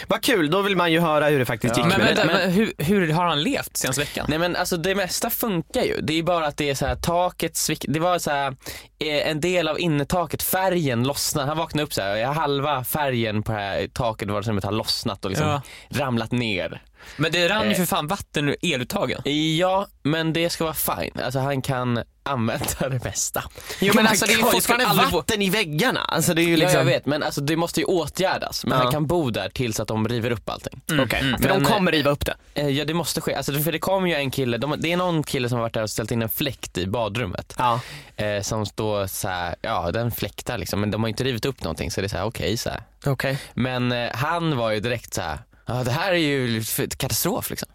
[0.08, 1.82] Vad kul, då vill man ju höra hur det faktiskt Ja.
[1.84, 2.38] gick Men med vänta, det.
[2.46, 4.26] men, hur, hur har han levt senaste veckan?
[4.28, 6.00] Nej men alltså det mesta funkar ju.
[6.00, 8.56] Det är bara att det är så här taket svick, det var så här
[9.04, 11.48] eh, en del av innertaket, färgen lossnade.
[11.48, 14.70] Han vaknade upp så här, halva färgen på det här taket var som att ha
[14.70, 15.62] lossnat och liksom Ja.
[15.90, 16.82] ramlat ner.
[17.16, 17.76] Men det rann ju Eh.
[17.76, 19.20] för fan vatten ur eluttagen.
[19.58, 21.20] Ja, men det ska vara fine.
[21.24, 23.44] Alltså han kan använda det mesta.
[23.80, 26.00] Jo Oh men my alltså det är ju fortfarande få- vatten i väggarna.
[26.00, 26.78] Alltså det är ju Ja, liksom...
[26.78, 28.64] jag vet, men alltså, det måste ju åtgärdas.
[28.64, 28.82] Men Ja.
[28.84, 30.80] han kan bo där tills att de river upp allting.
[31.00, 31.40] Okej, mm.
[31.42, 32.34] för de Men, kommer riva upp det.
[32.54, 34.96] Eh, Ja det måste ske, alltså, för det kom ju en kille, de, det är
[34.96, 37.54] någon kille som har varit där och ställt in en fläkt i badrummet.
[37.58, 37.80] Ja.
[38.16, 41.62] Eh, som står så här, ja den fläktar liksom, men de har inte rivit upp
[41.62, 42.82] någonting så det är så här okej så här.
[43.06, 43.38] Okej.
[43.54, 46.62] Men eh, han var ju direkt så här, ja det här är ju
[46.96, 47.68] katastrof liksom.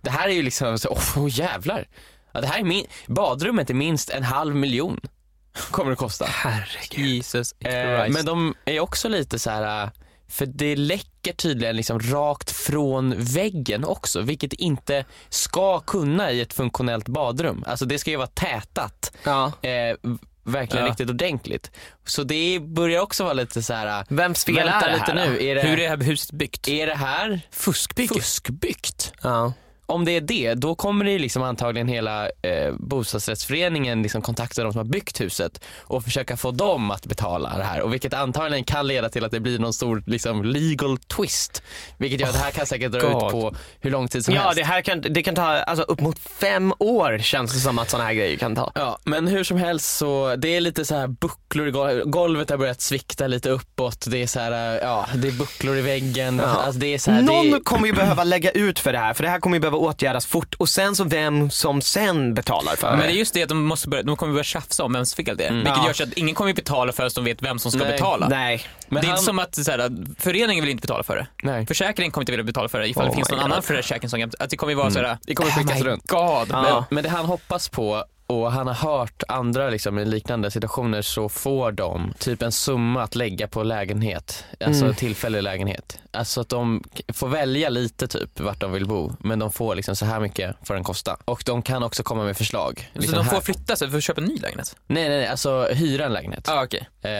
[0.00, 1.88] Det här är ju liksom, så, åh oh, jävlar.
[2.32, 5.00] Ja, det här är min, badrummet är minst en halv miljon.
[5.70, 6.24] Kommer det kosta.
[6.28, 7.06] Herregud.
[7.06, 9.84] Jesus Eh, men de är också lite så här.
[9.84, 9.90] eh,
[10.28, 16.52] för det läcker tydligen liksom rakt från väggen också, vilket inte ska kunna i ett
[16.52, 17.64] funktionellt badrum.
[17.66, 19.52] Alltså det ska ju vara tätat, Ja.
[19.62, 19.96] eh,
[20.48, 20.90] verkligen Ja.
[20.90, 21.70] riktigt ordentligt.
[22.04, 24.04] Så det börjar också vara lite så här.
[24.08, 25.30] Vems fel är det lite här då?
[25.32, 26.68] nu, är det, Hur är det här huset byggt?
[26.68, 28.14] är det här Fuskbygge?
[28.14, 29.12] fuskbyggt?
[29.22, 29.52] Ja.
[29.88, 34.72] Om det är det, då kommer det liksom antagligen hela eh, bostadsrättsföreningen liksom kontakta de
[34.72, 37.80] som har byggt huset och försöka få dem att betala det här.
[37.80, 41.62] Och vilket antagligen kan leda till att det blir någon stor liksom, legal twist.
[41.96, 44.40] Vilket gör att det här kan säkert dra ut på hur lång tid som Ja
[44.40, 44.56] helst.
[44.56, 47.90] det här kan, det kan ta alltså, upp mot fem år känns det som att
[47.90, 48.72] sådana här grejer kan ta.
[48.74, 52.04] Ja, men hur som helst så det är lite så här bucklor i golvet.
[52.06, 54.04] Golvet har börjat svikta lite uppåt.
[54.08, 56.38] Det är så här, eh, ja, det är bucklor i väggen.
[56.38, 56.44] Ja.
[56.44, 59.14] Alltså, det är så här, Någon det, kommer ju behöva lägga ut för det här
[59.14, 62.76] för det här kommer ju behöva åtgärdas fort och sen så vem som sen betalar
[62.76, 63.12] för Men det är det.
[63.14, 65.52] just det att de, måste börja, de kommer börja tjafsa om vems fel det är.
[65.52, 65.86] Vilket Ja.
[65.86, 67.92] gör så att ingen kommer betala förrän de vet vem som ska Nej.
[67.92, 68.28] betala.
[68.28, 68.62] Nej.
[68.88, 69.90] men det är han- inte som att så här,
[70.22, 71.26] föreningen vill inte betala för det.
[71.42, 71.66] Nej.
[71.66, 73.44] Försäkringen kommer inte vilja betala för det ifall Oh det finns någon God.
[73.44, 75.18] annan försäkring som att det kommer vara så här.
[75.22, 76.06] Det kommer skickas oh runt.
[76.06, 76.20] God.
[76.50, 76.62] Ja.
[76.62, 81.02] Men, men det han hoppas på och han har hört andra liksom, i liknande situationer
[81.02, 84.94] så får de typ en summa att lägga på lägenhet, alltså Mm.
[84.94, 85.98] tillfällig lägenhet.
[86.10, 89.96] Alltså att de får välja lite typ vart de vill bo men de får liksom
[89.96, 91.16] så här mycket får den kosta.
[91.24, 92.90] Och de kan också komma med förslag.
[92.94, 94.76] Så Liksom de får här- flytta sig för att köpa en ny lägenhet?
[94.86, 96.48] Nej nej nej, alltså hyra en lägenhet.
[96.48, 96.88] Ah, okej.
[97.02, 97.10] Eh,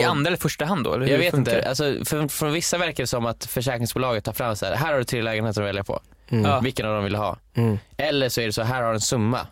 [0.00, 0.94] I andra eller första hand då?
[0.94, 4.56] Eller jag vet inte, alltså, för, från vissa verkar det som att försäkringsbolaget tar fram
[4.56, 6.00] så här, här har du tre lägenheter att välja på.
[6.42, 6.60] Ja.
[6.60, 7.36] Vilken av dem vill du ha?
[7.56, 7.78] Mm.
[7.96, 9.46] Eller så är det så här har du en summa,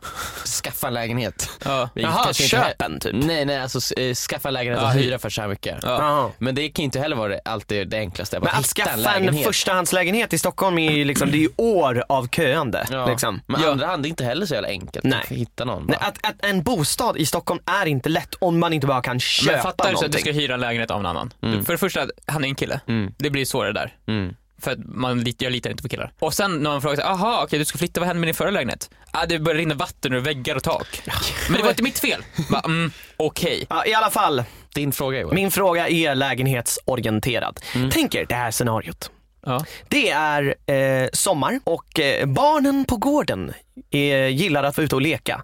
[0.63, 1.51] skaffa en lägenhet.
[1.65, 1.89] Ja.
[1.95, 3.13] Jaha, köp en typ.
[3.15, 5.79] Nej nej alltså eh, skaffa en lägenhet Ja, och hy- hyra för så här mycket.
[5.83, 6.31] Ja.
[6.39, 8.41] Men det kan inte heller vara det, alltid det enklaste.
[8.41, 9.47] Bara Men att skaffa en, lägenhet.
[9.47, 12.87] förstahandslägenhet i Stockholm är ju liksom, det är ju år av köande.
[12.91, 13.07] Ja.
[13.07, 13.41] Liksom.
[13.47, 13.71] Men Ja.
[13.71, 15.21] andra hand är inte heller så jävla enkelt Nej.
[15.23, 15.85] att hitta någon.
[15.87, 19.21] Nej, att, att en bostad i Stockholm är inte lätt om man inte bara kan
[19.21, 21.33] köpa Men fattar du så att du ska hyra en lägenhet av en annan?
[21.43, 21.65] Mm.
[21.65, 22.81] För det första, han är en kille.
[22.89, 23.15] Mm.
[23.19, 23.95] Det blir svårare där.
[24.09, 24.35] Mm.
[24.63, 26.13] För att man, jag litar inte på killar.
[26.19, 28.35] Och sen när man frågar sig, aha okej du ska flytta, vad hände med din
[28.35, 28.91] förra lägenhet?
[29.11, 31.03] Ah, det började rinna vatten ur väggar och tak.
[31.49, 32.25] Men det var inte mitt fel.
[32.51, 33.67] Bara, Mm, okej.
[33.71, 34.43] Ja, I alla fall,
[34.75, 35.35] Din fråga Joel.
[35.35, 37.61] min fråga är lägenhetsorienterad.
[37.93, 39.11] Tänk er det här scenariot.
[39.47, 39.65] Ja.
[39.89, 43.53] Det är eh, sommar och eh, barnen på gården
[43.91, 45.43] eh, gillar att vara ute och leka.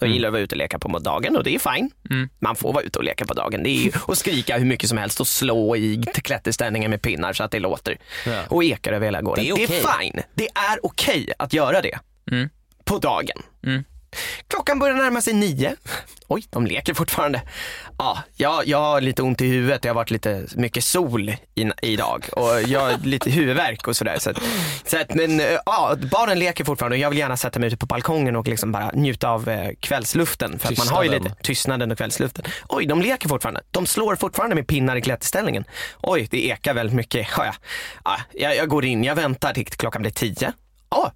[0.00, 1.90] De gillar att vara ute och leka på dagen och det är fine.
[2.10, 2.28] Mm.
[2.38, 3.62] Man får vara ute och leka på dagen.
[3.62, 7.44] Det är att skrika hur mycket som helst och slå i klätterställningen med pinnar så
[7.44, 7.98] att det låter.
[8.26, 8.42] Ja.
[8.48, 9.44] Och ekar över hela gården.
[9.44, 9.84] Det är okej.
[10.00, 10.22] fine.
[10.34, 11.98] Det är okej att göra det.
[12.30, 12.48] Mm.
[12.84, 13.42] På dagen.
[13.66, 13.84] Mm.
[14.48, 15.76] Klockan börjar närma sig nio.
[16.28, 17.42] Oj, de leker fortfarande.
[17.98, 19.82] Ja, jag, jag har lite ont i huvudet.
[19.82, 24.18] Det har varit lite mycket sol i, idag och jag har lite huvudvärk och sådär.
[24.18, 24.38] Så att,
[24.84, 27.76] så att, men eh, ja, barnen leker fortfarande och jag vill gärna sätta mig ute
[27.76, 30.58] på balkongen och liksom bara njuta av eh, kvällsluften.
[30.58, 32.44] För att man har ju lite tystnaden och kvällsluften.
[32.68, 33.60] Oj, de leker fortfarande.
[33.70, 35.64] De slår fortfarande med pinnar i klätterställningen.
[36.02, 37.28] Oj, det ekar väldigt mycket.
[37.36, 37.54] Ja, ja.
[38.04, 40.52] Ja, jag, jag går in, jag väntar till klockan blir tio.
[40.90, 41.12] Ja,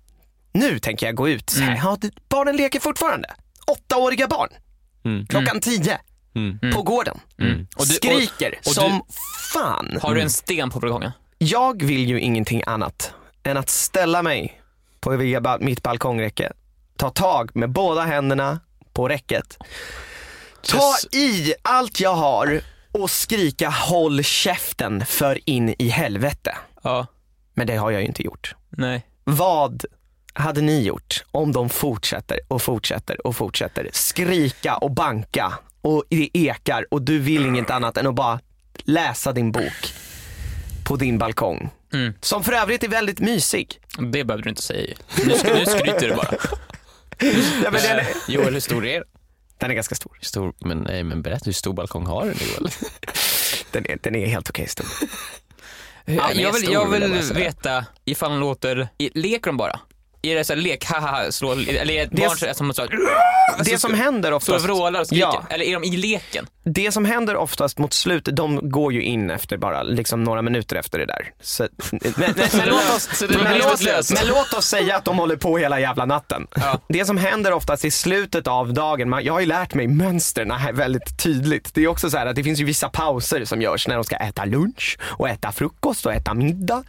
[0.54, 1.50] nu tänker jag gå ut.
[1.50, 3.34] Så här, ja, barnen leker fortfarande.
[3.66, 4.48] Åttaåriga barn.
[5.04, 5.26] Mm.
[5.26, 5.98] Klockan tio.
[6.34, 6.72] Mm.
[6.74, 7.20] På gården.
[7.38, 7.52] Mm.
[7.52, 9.02] Och du, och, Skriker och som
[9.52, 9.98] fan.
[10.02, 11.12] har du en sten på balkongen?
[11.38, 13.12] Jag vill ju ingenting annat
[13.42, 14.60] än att ställa mig
[15.00, 15.10] på
[15.60, 16.52] mitt balkongräcke,
[16.96, 18.60] ta tag med båda händerna
[18.92, 19.58] på räcket,
[20.62, 22.60] ta i allt jag har
[22.92, 26.56] och skrika håll käften för in i helvete.
[26.82, 27.06] Ja.
[27.54, 28.54] Men det har jag ju inte gjort.
[28.70, 29.06] Nej.
[29.24, 29.84] Vad
[30.34, 36.30] hade ni gjort om de fortsätter och fortsätter och fortsätter skrika och banka och det
[36.32, 38.40] ekar och du vill inget annat än att bara
[38.84, 39.92] läsa din bok
[40.84, 41.70] på din balkong.
[41.92, 42.12] Mm.
[42.20, 43.80] Som för övrigt är väldigt mysig.
[43.98, 44.94] Det behöver du inte säga.
[45.16, 46.34] Nu, sk- nu skryter du bara.
[47.64, 49.04] Ja, men den, är, Joel, hur stor är den?
[49.58, 50.18] den är ganska stor.
[50.22, 52.70] Stor, men, nej, men berätta hur stor balkong har du Joel?
[53.72, 54.86] Den är, den är helt okej stor.
[56.04, 59.80] Ja, jag vill, jag vill veta ifall de låter, leker de bara?
[60.24, 62.90] Är det så här lek, haha, slå, eller är det ett barn som, så här,
[63.64, 65.26] det som händer Så oftast, vrålar och skriker.
[65.26, 65.44] Ja.
[65.50, 66.46] Eller är de i leken?
[66.64, 70.76] det som händer oftast mot slutet, de går ju in efter bara liksom några minuter
[70.76, 71.32] efter det där.
[71.40, 75.18] Så, men, men, men, låt oss, Så men, låt, men låt oss säga att de
[75.18, 76.46] håller på hela jävla natten.
[76.54, 76.80] Ja.
[76.88, 80.50] Det som händer oftast i slutet av dagen, man, jag har ju lärt mig mönstren
[80.50, 81.74] här väldigt tydligt.
[81.74, 84.04] Det är också så här att det finns ju vissa pauser som görs när de
[84.04, 86.84] ska äta lunch och äta frukost och äta middag.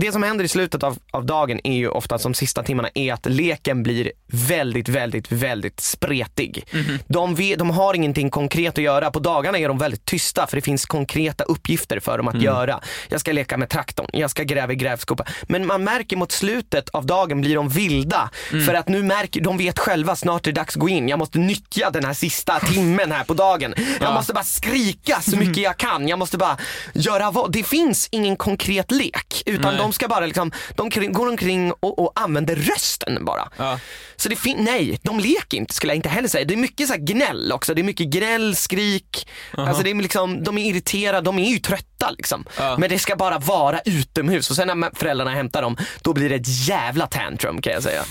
[0.00, 3.12] Det som händer i slutet av, av dagen är ju ofta som sista timmarna är
[3.12, 6.64] att leken blir väldigt, väldigt, väldigt spretig.
[7.08, 9.10] De, vet, de har ingenting konkret att göra.
[9.10, 12.80] På dagarna är de väldigt tysta för det finns konkreta uppgifter för dem att göra.
[13.08, 15.24] Jag ska leka med traktorn, jag ska gräva i grävskopa.
[15.42, 18.30] Men man märker mot slutet av dagen blir de vilda.
[18.66, 21.08] För att nu märker de vet själva snart är det dags att gå in.
[21.08, 23.74] Jag måste nyttja den här sista timmen här på dagen.
[24.00, 26.08] Jag måste bara skrika så mycket jag kan.
[26.08, 26.56] Jag måste bara
[26.94, 27.52] göra vad.
[27.52, 29.42] Det finns ingen konkret lek.
[29.46, 29.82] Utan Nej.
[29.85, 33.48] de ska bara liksom, de kring, går omkring och, och använder rösten bara.
[33.56, 33.80] Ja.
[34.16, 36.44] Så det fin- nej, de leker inte skulle jag inte heller säga.
[36.44, 37.74] Det är mycket så gnäll också.
[37.74, 39.28] Det är mycket gnäll, skrik.
[39.56, 42.44] Alltså det är liksom, de är irriterade, de är ju trötta liksom.
[42.58, 42.76] Ja.
[42.78, 46.34] Men det ska bara vara utomhus och sen när föräldrarna hämtar dem, då blir det
[46.34, 48.04] ett jävla tantrum kan jag säga.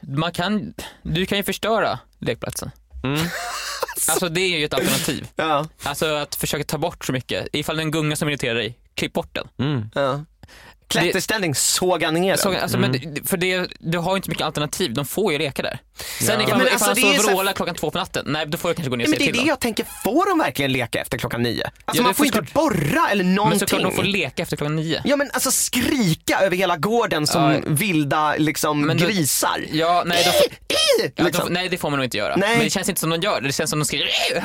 [0.00, 2.70] Man kan, du kan ju förstöra lekplatsen.
[4.08, 5.26] Alltså det är ju ett alternativ.
[5.36, 7.46] Ja, Alltså att försöka ta bort så mycket.
[7.52, 9.90] Ifall det är en gunga som irriterar dig, klipp bort den.
[9.94, 10.24] ja.
[10.88, 12.38] Klätterställning, såga ner den.
[12.38, 15.38] Så, alltså, men, det- för det, du har ju inte mycket alternativ, de får ju
[15.38, 15.78] leka där.
[16.20, 18.24] Sen Ja, ifall, men ifall alltså, han det står och vrålar klockan två på natten,
[18.28, 19.46] nej då får du kanske gå ner och Nej, se men det är till det
[19.46, 19.52] då.
[19.52, 21.64] jag tänker, får de verkligen leka efter klockan nio?
[21.84, 23.60] Alltså Ja, man får inte borra eller Men någonting.
[23.60, 25.02] såklart de får leka efter klockan nio.
[25.04, 27.60] Ja men alltså skrika över hela gården som Ja.
[27.66, 29.64] vilda liksom Men då- grisar.
[29.72, 30.46] Ja, nej, de får,
[31.16, 31.42] ja, liksom.
[31.46, 32.36] får- nej det får man nog inte göra.
[32.36, 32.56] Nej.
[32.56, 34.42] Men det känns inte som de gör det, det känns som de skriker.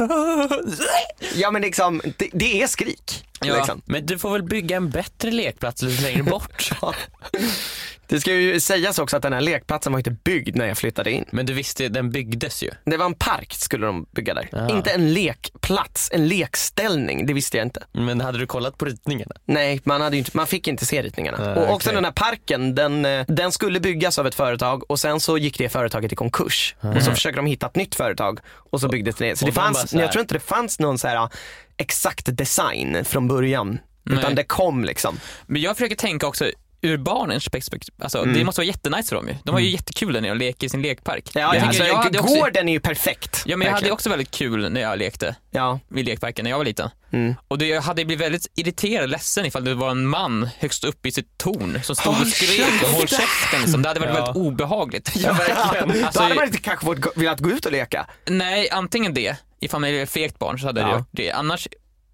[1.36, 3.26] Ja men liksom, det, det är skrik.
[3.42, 3.56] Ja.
[3.56, 3.82] Liksom.
[3.86, 6.72] Men du får väl bygga en bättre lekplats lite längre bort.
[8.10, 11.12] Det ska ju sägas också att den här lekplatsen var inte byggd när jag flyttade
[11.12, 11.26] in.
[11.32, 12.72] Men du visste, den byggdes ju.
[12.86, 14.50] Det var en park skulle de bygga där.
[14.52, 14.70] Ja.
[14.70, 17.84] Inte en lekplats, en lekställning, det visste jag inte.
[17.92, 19.36] Men hade du kollat på ritningarna?
[19.46, 21.38] Nej, man, hade ju inte, man fick inte se ritningarna.
[21.38, 21.96] Nej, och också okej.
[21.96, 25.58] den här parken, den, eh, den skulle byggas av ett företag och sen så gick
[25.58, 26.76] det företaget i konkurs.
[26.96, 29.36] Och så försöker de hitta ett nytt företag och så byggdes det ner.
[29.36, 31.30] Så Och det fanns, så jag tror inte det fanns någon så här ah,
[31.78, 33.80] exakt design från början.
[34.04, 34.20] Nej.
[34.20, 35.20] Utan det kom liksom.
[35.46, 36.46] Men jag försöker tänka också
[36.82, 37.94] ur barnens perspektiv.
[38.02, 38.34] Alltså, Mm.
[38.34, 39.36] Det måste vara jättenice för dem ju.
[39.44, 41.30] De har ju jättekul där nere och leker i sin lekpark.
[41.34, 43.44] Ja, jag alltså, jag hade också, gården är ju perfekt.
[43.46, 43.94] ja, men jag hade verkligen.
[43.94, 45.80] också väldigt kul när jag lekte Ja.
[45.88, 46.90] vid lekparken när jag var liten.
[47.12, 47.36] Mm.
[47.48, 50.84] Och det, jag hade blivit väldigt irriterad och ledsen ifall det var en man högst
[50.84, 53.82] upp i sitt torn som stod Håll och skrek och håll käften!" Liksom.
[53.82, 54.26] Det hade varit Ja.
[54.26, 55.12] väldigt obehagligt.
[55.16, 56.04] Ja, verkligen.
[56.06, 58.06] Alltså, Då hade man inte kanske fått, velat gå ut och leka.
[58.26, 60.90] Nej, antingen det, ifall man är ett fegt barn så hade Ja.
[60.90, 61.32] jag gjort det.
[61.32, 61.68] Annars,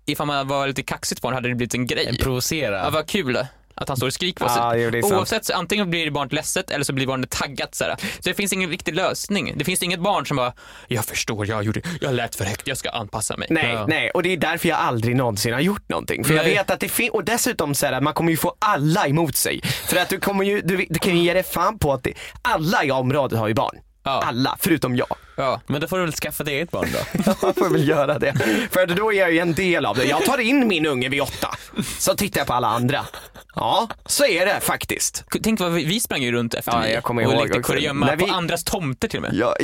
[0.06, 2.06] ifall man var lite kaxigt barn hade det blivit en grej.
[2.08, 2.78] En provocera.
[2.78, 3.38] Ja, vad kul
[3.76, 4.62] att han står och skriker på sig.
[4.82, 5.14] jo, är sant.
[5.14, 7.76] Oavsett, så antingen blir barnet ledset eller så blir barnet taggat.
[7.76, 7.96] Så, här.
[8.00, 9.54] så det finns ingen riktig lösning.
[9.58, 10.54] Det finns inget barn som bara,
[10.88, 13.48] jag förstår, jag gjorde, jag lät för högt, jag ska anpassa mig.
[13.52, 13.86] Nej, Ja.
[13.88, 16.24] nej, och det är därför jag aldrig någonsin har gjort någonting.
[16.24, 16.54] För jag Nej.
[16.56, 19.62] vet att det finns, och dessutom så här, man kommer ju få alla emot sig.
[19.64, 22.14] För att du kommer ju, du, du kan ju ge dig fan på att det,
[22.42, 23.76] alla i området har ju barn.
[24.06, 24.22] Ja.
[24.26, 25.16] Alla, förutom jag.
[25.36, 25.62] Ja.
[25.68, 27.24] Men då får du väl skaffa ett eget barn då?
[27.42, 28.34] Jag får väl göra det.
[28.72, 30.06] För då är jag ju en del av det.
[30.06, 31.56] Jag tar in min unge vid åtta,
[32.00, 33.06] så tittar jag på alla andra.
[33.56, 35.24] Ja, så är det faktiskt.
[35.44, 38.18] Tänk vad vi, vi sprang ju runt efter Ja, jag kommer och ihåg lekte kurragömma
[38.18, 39.34] på andras tomter till och med.
[39.34, 39.56] Ja,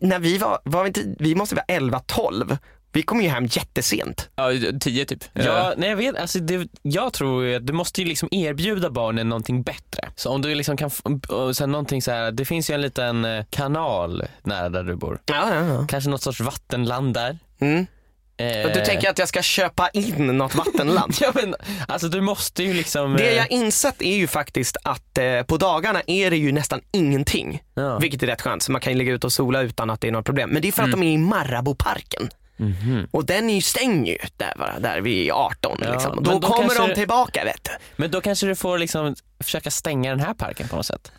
[0.00, 2.58] när vi var, var vi, inte, vi måste vara 11-12.
[2.96, 4.28] Vi kom ju hem jättesent.
[4.36, 5.24] Ja, tio typ.
[5.32, 9.28] Ja, nej jag vet, alltså det, jag tror att du måste ju liksom erbjuda barnen
[9.28, 10.08] någonting bättre.
[10.16, 10.90] Så om du liksom kan,
[11.54, 15.20] sen någonting så här, det finns ju en liten eh, kanal nära där du bor.
[15.26, 15.86] Ja, ja, ja.
[15.88, 17.38] Kanske något sorts vattenland där.
[17.60, 17.86] Mm.
[18.38, 21.14] Eh, Du tänker att jag ska köpa in något vattenland?
[21.20, 21.54] Ja men
[21.88, 23.12] alltså du måste ju liksom...
[23.16, 26.80] Det eh, jag insett är ju faktiskt att eh, på dagarna är det ju nästan
[26.92, 27.62] ingenting.
[27.74, 27.98] Ja.
[27.98, 30.08] Vilket är rätt skönt, så man kan ju ligga ute och sola utan att det
[30.08, 30.50] är något problem.
[30.50, 31.00] Men det är för att Mm.
[31.00, 32.28] de är i Marabouparken.
[32.56, 33.08] Mhm.
[33.10, 36.22] Och den är ju stängd ju där, va, där vi är 18 Ja, liksom.
[36.22, 37.70] Då, då kommer kanske- de tillbaka vet du.
[37.96, 39.14] Men då kanske du får liksom
[39.44, 41.12] försöka stänga den här parken på något sätt.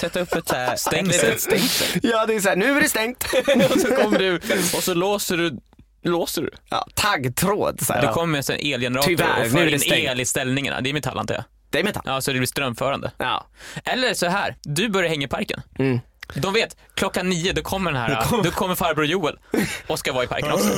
[0.00, 1.30] Sätta upp ett så här Stängsel.
[1.32, 2.00] ett stängsel.
[2.12, 3.24] Ja det är såhär, nu är det stängt.
[3.74, 4.36] och så kommer du
[4.76, 5.58] och så låser du,
[6.02, 6.50] låser du.
[6.70, 8.02] Ja, taggtråd så här.
[8.02, 10.08] Det kommer en elgenerator Tyvärr, och nu för är det in stängt.
[10.10, 10.80] el i ställningarna.
[10.80, 11.44] Det är metall antar jag.
[11.70, 12.02] Det är metall.
[12.06, 13.10] Ja, så det blir strömförande.
[13.18, 13.46] Ja.
[13.84, 15.62] Eller så här, du börjar hänga i parken.
[15.78, 16.00] Mm.
[16.34, 19.38] De vet, klockan nio då kommer den här, då kommer farbror Joel
[19.86, 20.68] och ska vara i parken också.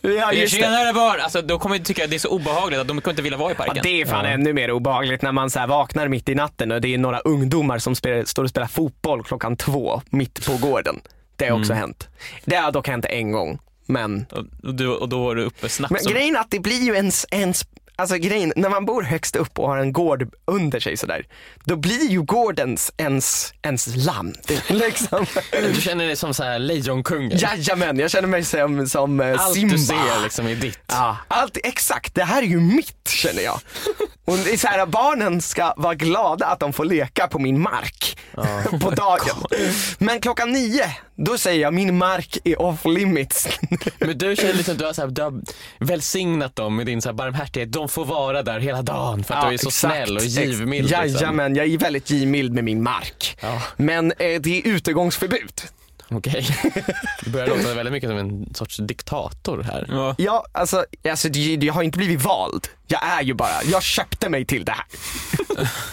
[0.00, 0.60] Ja, just det.
[0.60, 1.20] Tjenare barn!
[1.20, 3.38] Alltså då kommer de tycka att det är så obehagligt att de kommer inte vilja
[3.38, 3.82] vara i Ja, parken.
[3.82, 6.80] det är fan ännu mer obehagligt när man så här vaknar mitt i natten och
[6.80, 11.00] det är några ungdomar som spelar, står och spelar fotboll klockan två mitt på gården.
[11.36, 12.08] Det har också hänt.
[12.44, 13.58] Det har dock hänt en gång.
[13.86, 14.26] Men,
[14.62, 16.12] Och, du, och då är du uppe snabbt men som...
[16.12, 17.64] grejen är att det blir ju ens, ens
[17.98, 21.26] alltså grejen, när man bor högst upp och har en gård under sig sådär,
[21.64, 24.36] då blir ju gårdens ens, ens land.
[24.68, 25.26] Liksom.
[25.74, 27.38] Du känner dig som så här lejonkungen.
[27.38, 29.74] Jajamän, jag känner mig som, som eh, Allt Simba.
[29.74, 30.78] du ser liksom är ditt.
[30.86, 33.60] Ja, allt, exakt, det här är ju mitt känner jag.
[34.24, 37.60] Och det är så här, barnen ska vara glada att de får leka på min
[37.60, 38.18] mark
[38.80, 39.36] på dagen.
[39.98, 43.48] Men klockan nio, då säger jag min mark är off limits.
[43.98, 45.42] Men du känner liksom, du har, så här, du har
[45.78, 47.72] välsignat dem med din så här barmhärtighet.
[47.72, 49.94] De får vara där hela dagen för att du är så exakt.
[49.94, 50.92] snäll och givmild.
[50.92, 51.20] Ex- Liksom.
[51.20, 53.38] Jajamän, jag är väldigt givmild med min mark.
[53.40, 53.62] Ja.
[53.76, 55.52] Men eh, det är utegångsförbud.
[56.10, 56.46] Okej.
[57.24, 59.86] Du börjar låta väldigt mycket som en sorts diktator här.
[59.88, 60.14] Ja.
[60.18, 62.68] Ja, alltså, alltså det- jag har inte blivit vald.
[62.86, 64.84] Jag är ju bara, jag köpte mig till det här.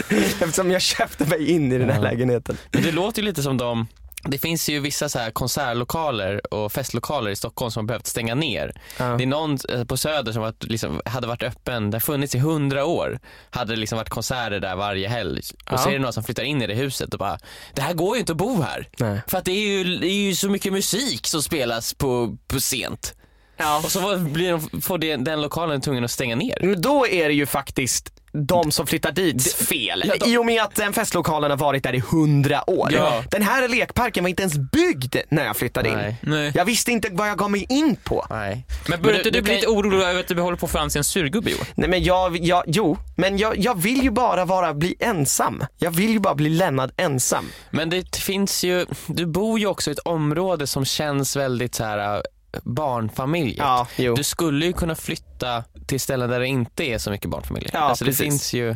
[0.44, 2.02] Eftersom jag köpte mig in i den här Ja.
[2.04, 2.58] lägenheten.
[2.72, 3.88] Men det låter ju lite som de
[4.28, 8.36] det finns ju vissa så här konsertlokaler och festlokaler i Stockholm som har behövt stänga
[8.36, 8.82] ner.
[9.00, 9.06] Ja.
[9.06, 12.36] Det är någon eh, på Söder som varit, liksom, hade varit öppen, det har funnits
[12.36, 13.20] i hundra år.
[13.50, 15.42] Hade det liksom varit konserter där varje helg.
[15.66, 15.78] Och Ja.
[15.78, 17.38] så är det någon som flyttar in i det huset och bara,
[17.74, 18.88] det här går ju inte att bo här.
[19.00, 19.22] Nej.
[19.28, 22.60] För att det är ju, det är ju så mycket musik som spelas på, på
[22.60, 23.16] sent.
[23.58, 23.78] Ja.
[23.86, 26.58] Och så var- blir de, får den lokalen tvungen att stänga ner.
[26.62, 30.04] Men då är det ju faktiskt de som flyttar dit fel.
[30.06, 32.90] Ja, de- I och med att den festlokalen har varit där i hundra år.
[32.94, 33.24] Ja.
[33.32, 35.96] Den här lekparken var inte ens byggd när jag flyttade in.
[35.96, 36.16] Nej.
[36.22, 36.52] Nej.
[36.56, 38.26] Jag visste inte vad jag gav mig in på.
[38.30, 38.66] Nej.
[38.90, 40.66] Men börjar du- inte du, du bli kan- lite orolig över att du håller på
[40.66, 41.66] att förvandlas till en surgubbe Joel?
[41.76, 45.64] Nej men jag, jag jo, men jag, jag vill ju bara vara, bli ensam.
[45.78, 47.46] Jag vill ju bara bli lämnad ensam.
[47.70, 51.84] Men det finns ju, du bor ju också i ett område som känns väldigt så
[51.84, 52.24] här
[52.56, 53.56] äh, barnfamilj.
[53.58, 53.88] Ja.
[53.98, 57.72] Du skulle ju kunna flytta till ställen där det inte är så mycket barnfamiljer.
[57.74, 58.76] Ja, alltså det finns ju,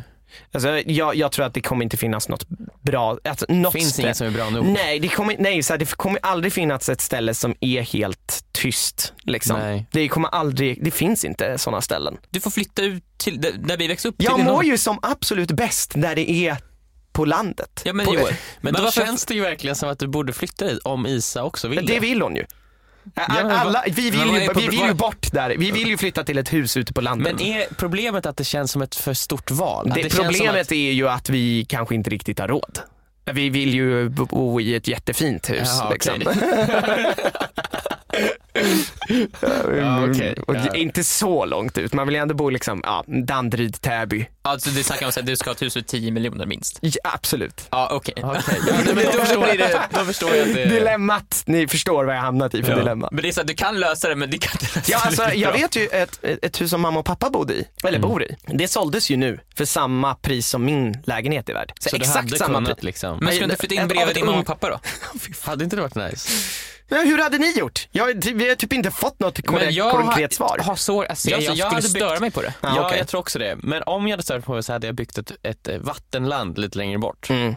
[0.52, 2.46] Alltså, jag, jag tror att det kommer inte finnas något
[2.82, 4.66] bra, alltså, något finns ställe- inget som är bra nog.
[4.66, 8.44] Nej, det kommer, nej så här, det kommer aldrig finnas ett ställe som är helt
[8.52, 9.14] tyst.
[9.24, 9.60] Liksom.
[9.60, 9.86] Nej.
[9.92, 12.18] Det kommer aldrig, det finns inte sådana ställen.
[12.30, 14.16] Du får flytta ut till där, där vi växte upp.
[14.18, 16.58] Jag mår ju som absolut bäst där det är
[17.12, 17.82] på landet.
[17.86, 19.06] Ja men på, Joel, Men men då varför...
[19.06, 22.00] känns det ju verkligen som att du borde flytta dit om Isa också vill det
[22.00, 22.46] vill hon ju.
[23.16, 25.55] Alla, vi vill, ju, vi vill ju bort där.
[25.57, 27.36] Vi vill ju flytta till ett hus ute på landet.
[27.38, 29.91] Men är problemet att det känns som ett för stort val?
[29.95, 32.80] Det, som problemet att, är ju att vi kanske inte riktigt har råd.
[33.34, 35.70] Vi vill ju bo i ett jättefint hus.
[35.80, 36.14] Jaha, liksom.
[36.16, 37.16] okej.
[39.78, 40.06] Ja.
[40.48, 40.76] Och Ja.
[40.76, 44.26] Inte så långt ut, man vill ju ändå bo liksom, ja, Danderyd, Täby.
[44.42, 46.78] Alltså det snackar om att du ska ha ett hus för 10 miljoner minst.
[46.82, 47.68] Ja, absolut.
[47.72, 48.14] Ja okej.
[48.24, 52.16] Okej, ja, nej, men då, förstår jag, då förstår jag det Dilemmat, ni förstår vad
[52.16, 52.78] jag hamnat i för Ja.
[52.78, 53.10] dilemma.
[53.12, 54.98] Men det är så att du kan lösa det men du kan inte lösa Ja,
[55.00, 55.62] det alltså, riktigt jag bra.
[55.62, 58.10] vet ju ett, ett hus som mamma och pappa bodde i, eller Mm.
[58.10, 58.36] bor i.
[58.48, 61.72] Det såldes ju nu för samma pris som min lägenhet är värd.
[61.80, 62.84] Så, Så du exakt hade samma kunnat pris.
[62.84, 63.19] liksom.
[63.22, 64.80] Men ska du inte flytta in bredvid din mamma och pappa då?
[65.42, 66.30] Hade inte det varit nice?
[66.92, 67.88] Men hur hade ni gjort?
[67.92, 70.60] Jag, vi har typ inte fått något korrekt, konkret svar.
[70.64, 72.54] har svår, alltså, jag, Alltså, jag, jag skulle hade byggt- störa mig på det.
[72.62, 72.98] Ja, ja, okej.
[72.98, 73.56] jag tror också det.
[73.64, 76.58] Men om jag hade stört på mig så hade jag byggt ett, ett eh, vattenland
[76.58, 77.30] lite längre bort.
[77.30, 77.56] Mm.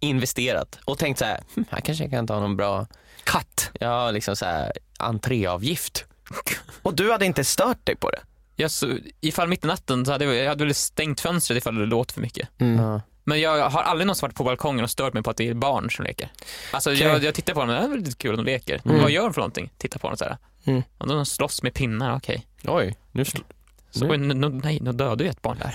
[0.00, 2.86] Investerat och tänkt så här, hm, här kanske jag kan ta någon bra,
[3.24, 3.70] Katt.
[3.80, 6.04] ja liksom så här entréavgift.
[6.82, 8.20] Och du hade inte stört dig på det?
[8.56, 11.74] Jag, så, ifall mitt i natten så hade jag, jag hade väl stängt fönstret ifall
[11.74, 12.48] det låter för mycket.
[12.56, 13.00] Ja.
[13.24, 15.54] Men jag har aldrig någonsin varit på balkongen och stört mig på att det är
[15.54, 16.32] barn som leker.
[16.70, 18.80] Alltså jag, jag tittar på dem, det är väl lite kul att de leker.
[18.84, 19.70] Vad gör de för någonting?
[19.78, 20.36] Tittar på dem så här.
[20.64, 20.82] Mm.
[20.98, 22.46] Och de slåss med pinnar, okej.
[22.64, 23.42] Oj, nu sl-
[23.90, 25.74] Så, Nu- nu, nu, nej, nu dödade jag ett barn där.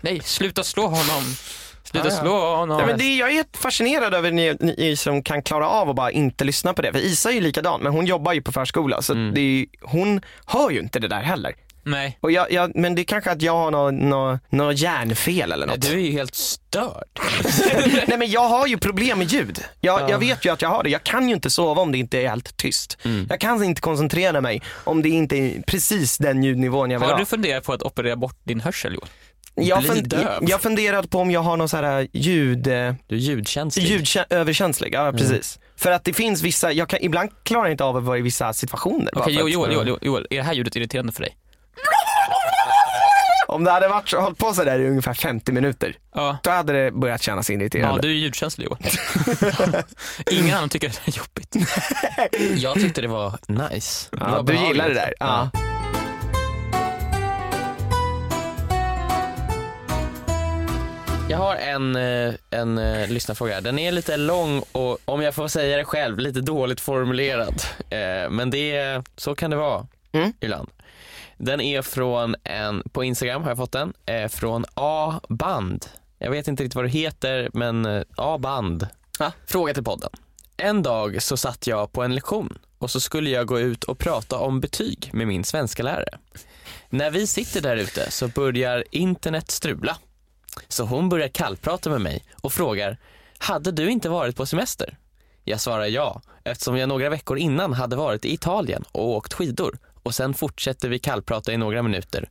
[0.00, 1.24] nej, sluta slå honom.
[1.84, 2.14] Sluta ja.
[2.14, 2.80] slå honom.
[2.80, 6.10] Ja, men det, jag är fascinerad över ni, ni som kan klara av att bara
[6.10, 6.92] inte lyssna på det.
[6.92, 9.34] För Isa är ju likadan, men hon jobbar ju på förskola så Mm.
[9.34, 11.54] det är, ju- hon hör ju inte det där heller.
[11.90, 12.18] Nej.
[12.20, 15.66] Och jag, jag, men det är kanske att jag har något nå, nå hjärnfel eller
[15.66, 15.80] något.
[15.82, 17.04] du är ju helt störd.
[18.08, 19.64] Nej men jag har ju problem med ljud.
[19.80, 20.10] Jag, Ja.
[20.10, 20.90] jag vet ju att jag har det.
[20.90, 22.98] Jag kan ju inte sova om det inte är helt tyst.
[23.04, 23.26] Mm.
[23.30, 27.14] Jag kan inte koncentrera mig om det inte är precis den ljudnivån jag vill Har
[27.14, 27.20] ha.
[27.20, 29.08] du funderat på att operera bort din hörsel Joel?
[29.60, 33.18] Jag, fund, jag funderat på om jag har någon så här ljud, eh, Du är
[33.20, 33.84] ljudkänslig.
[33.84, 34.94] ljudöverkänslig.
[34.94, 35.58] Ja precis.
[35.76, 38.22] För att det finns vissa, jag kan, ibland klarar jag inte av att vara i
[38.22, 39.10] vissa situationer.
[39.18, 41.36] Okej att- Joel, Joel, Joel, Joel, är det här ljudet irriterande för dig?
[43.48, 46.38] Om det hade varit, hållit på sådär i ungefär 50 minuter, Ja.
[46.42, 48.02] då hade det börjat kännas Ja, irriterande.
[48.02, 48.78] du är ljudkänslig Joel.
[50.30, 51.56] Ingen annan tycker att det är jobbigt.
[52.62, 54.08] Jag tyckte det var nice.
[54.10, 55.14] Det Ja, var du gillar det där?
[55.20, 55.50] Ja.
[61.30, 63.60] Jag har en, eh, en eh, lyssnarfråga.
[63.60, 67.62] Den är lite lång och om jag får säga det själv, lite dåligt formulerad.
[67.90, 70.32] Eh, Men det så kan det vara Mm.
[70.40, 70.68] ibland.
[71.38, 75.86] Den är från en, på Instagram har jag fått den, eh, från A-band.
[76.18, 78.88] Jag vet inte riktigt vad det heter, men eh, A-band.
[79.18, 79.32] Ja.
[79.46, 80.10] Fråga till podden.
[80.56, 83.98] En dag så satt jag på en lektion och så skulle jag gå ut och
[83.98, 86.18] prata om betyg med min svenska lärare.
[86.90, 89.96] När vi sitter där ute så börjar internet strula.
[90.68, 92.98] Så hon börjar kallprata med mig och frågar,
[93.38, 94.98] hade du inte varit på semester?
[95.44, 99.78] Jag svarar ja, eftersom jag några veckor innan hade varit i Italien och åkt skidor.
[100.08, 102.28] Och sen fortsätter vi kallprata i några minuter.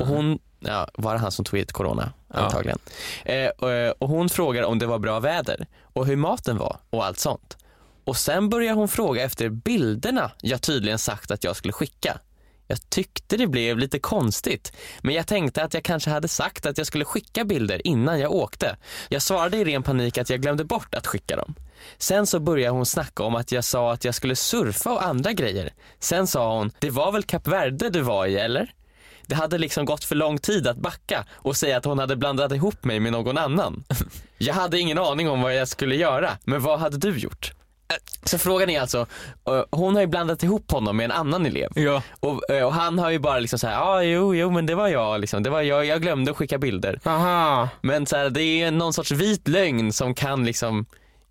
[0.00, 2.12] Och hon, ja, var det han som tog hit corona?
[2.28, 2.38] Ja.
[2.38, 2.78] Antagligen.
[3.24, 7.04] Eh, och, och hon frågar om det var bra väder och hur maten var och
[7.04, 7.56] allt sånt.
[8.04, 12.18] Och sen börjar hon fråga efter bilderna jag tydligen sagt att jag skulle skicka.
[12.66, 16.78] Jag tyckte det blev lite konstigt, men jag tänkte att jag kanske hade sagt att
[16.78, 18.76] jag skulle skicka bilder innan jag åkte.
[19.08, 21.54] Jag svarade i ren panik att jag glömde bort att skicka dem.
[21.98, 25.32] Sen så började hon snacka om att jag sa att jag skulle surfa och andra
[25.32, 25.72] grejer.
[25.98, 28.74] Sen sa hon, det var väl Kap Verde du var i eller?
[29.26, 32.52] Det hade liksom gått för lång tid att backa och säga att hon hade blandat
[32.52, 33.84] ihop mig med någon annan.
[34.38, 37.52] Jag hade ingen aning om vad jag skulle göra, men vad hade du gjort?
[38.24, 39.06] Så frågan är alltså,
[39.70, 41.70] hon har ju blandat ihop honom med en annan elev.
[41.74, 42.02] Ja.
[42.20, 44.88] Och, och han har ju bara liksom såhär, ja ah, jo, jo men det var
[44.88, 45.42] jag liksom.
[45.42, 47.00] Det var jag, jag glömde att skicka bilder.
[47.04, 47.68] Aha.
[47.80, 50.86] Men så här, det är någon sorts vit lögn som kan liksom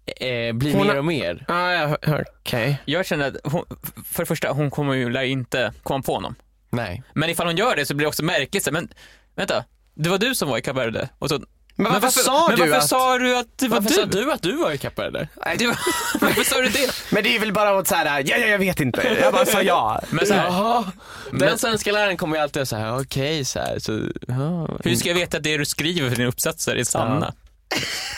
[0.05, 1.45] eh, bli Hon mer har- och mer.
[1.47, 1.97] Ah, ja,
[2.41, 2.77] okej.
[2.85, 3.65] Jag känner att hon,
[4.11, 6.35] för det första, hon kommer ju lär inte komma på honom.
[6.69, 7.03] Nej.
[7.13, 8.63] Men ifall hon gör det så blir det också märkligt.
[8.63, 8.89] så här, Men
[9.35, 9.63] vänta,
[9.95, 11.09] det var du som var i Kap Verde?
[11.19, 11.39] Och så,
[11.75, 13.95] Men varför sa men du varför att- sa du att det var Varför du?
[13.95, 15.27] sa du att du var i Kap Verde?
[15.57, 15.77] Det var,
[16.21, 16.91] varför sa du det?
[17.11, 19.17] Men det är väl bara att såhär, ja, ja jag vet inte.
[19.21, 20.01] Jag bara sa ja.
[20.09, 20.83] Men så här, Jaha.
[21.31, 23.79] Den Men- svenska läraren kommer ju alltid säga okej så här.
[23.79, 24.69] Så, ja.
[24.83, 27.33] hur ska jag veta att det du skriver för dina uppsatser är sanna?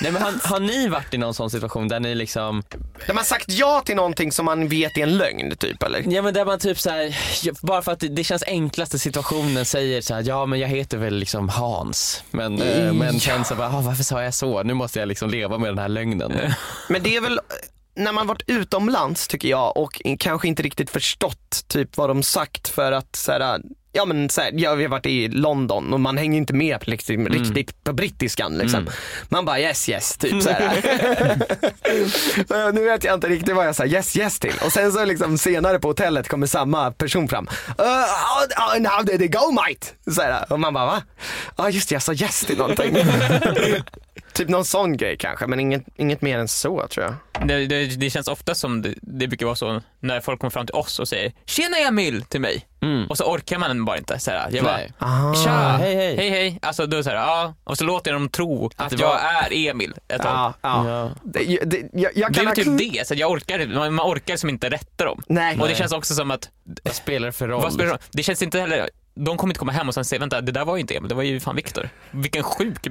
[0.01, 2.63] Nej men har, har ni varit i någon sån situation där ni liksom,
[3.07, 6.13] De har sagt ja till någonting som man vet är en lögn typ eller?
[6.13, 8.99] ja men där man typ så här, ja, bara för att det, det känns enklaste
[8.99, 12.23] situationen säger så här, ja men jag heter väl liksom Hans.
[12.31, 14.63] Men, eh, men sen så bara, ah, varför sa jag så?
[14.63, 16.31] Nu måste jag liksom leva med den här lögnen.
[16.89, 17.39] Men det är väl
[17.95, 22.67] när man varit utomlands tycker jag och kanske inte riktigt förstått typ vad de sagt
[22.67, 23.61] för att så här,
[23.95, 26.87] ja men så här, ja, vi har varit i London och man hänger inte med
[26.87, 28.89] liksom, riktigt på brittiskan liksom.
[29.29, 30.81] Man bara yes yes typ så här.
[32.47, 35.05] Så nu vet jag inte riktigt vad jag sa yes yes till och sen så
[35.05, 37.47] liksom senare på hotellet kommer samma person fram.
[37.47, 40.13] Uh, how, how did it go mate?
[40.15, 41.01] Så här, och man bara va?
[41.57, 42.97] Ja just det jag sa yes till någonting.
[44.35, 47.47] typ någon sån grej kanske men inget, inget mer än så tror jag.
[47.47, 50.65] Det, det, det känns ofta som det, det brukar vara så när folk kommer fram
[50.65, 52.65] till oss och säger “Tjena Emil” till mig.
[52.81, 53.07] Mm.
[53.09, 54.19] Och så orkar man bara inte.
[54.19, 54.79] Så här, jag bara.
[54.97, 55.33] Ah.
[55.33, 56.59] “Tja, hej, hej." hej hej”.
[56.61, 57.53] Alltså då så här, ja.
[57.63, 60.31] Och så låter jag dem tro att det jag var- är Emil ett tag.
[60.31, 60.89] Ja, ja.
[60.89, 61.11] Ja.
[61.23, 64.05] Det, det, jag, jag Det är ha- typ det, så att jag orkar, man, man
[64.13, 65.23] orkar som inte rätta dem.
[65.27, 65.59] Nej.
[65.59, 66.49] Och det känns också som att,
[66.83, 67.61] Vad spelar det för roll?
[67.61, 68.01] vad spelar det roll?
[68.11, 70.65] Det känns inte heller, de kommer inte komma hem och sen säga vänta, det där
[70.65, 71.89] var ju inte Emil, det var ju fan Viktor.
[72.11, 72.87] Vilken sjuk,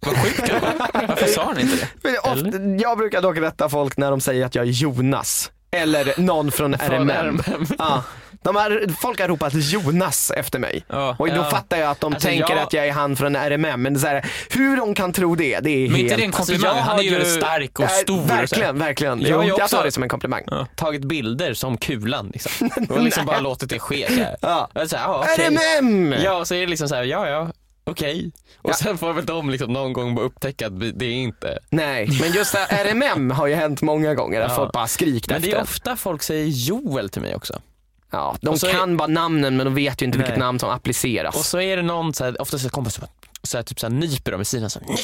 [0.00, 1.06] vad sjuk han var.
[1.08, 1.88] Varför sa han inte det?
[2.02, 5.50] Men ofta, jag brukar dock rätta folk när de säger att jag är Jonas.
[5.70, 7.10] Eller någon från RMM.
[7.10, 7.66] RMM.
[7.78, 8.02] Ja.
[8.42, 10.84] De har, folk har ropat Jonas efter mig.
[10.88, 11.16] Ja.
[11.18, 11.44] Och då Ja.
[11.50, 13.82] fattar jag att de Alltså, tänker jag- att jag är han från RMM.
[13.82, 15.98] Men så här, hur de kan tro det, det är Men helt...
[16.02, 16.76] inte det en Alltså, komplimang?
[16.76, 18.20] jag han är ju stark och stor.
[18.22, 18.40] och så här.
[18.40, 19.20] Verkligen, verkligen.
[19.22, 20.42] Jag jag också- tar det som en komplimang.
[20.46, 20.66] Ja.
[20.74, 22.70] Tagit bilder som kulan liksom.
[22.90, 24.36] Och liksom bara låtit det ske så här.
[24.40, 24.68] Ja.
[24.74, 25.46] Jag så här, ja, okej.
[25.80, 26.12] RMM!
[26.24, 27.48] Ja, och så är det liksom så här, ja ja,
[27.90, 28.32] okej.
[28.58, 28.74] Och Ja.
[28.74, 31.58] sen får väl de liksom någon gång bara upptäcka att det är inte.
[31.70, 34.40] Nej, men just det här, RMM har ju hänt många gånger.
[34.40, 34.56] Att Ja.
[34.56, 37.60] folk bara skrikt Men det efter är ofta folk säger Joel till mig också.
[38.10, 40.38] Ja, de Och så är- kan bara namnen men de vet ju inte vilket Nej.
[40.40, 41.36] namn som appliceras.
[41.36, 43.02] Och så är det någon så här, ofta så kommer så,
[43.42, 44.98] så här, typ så här, nyper dem i sidan så här, nej.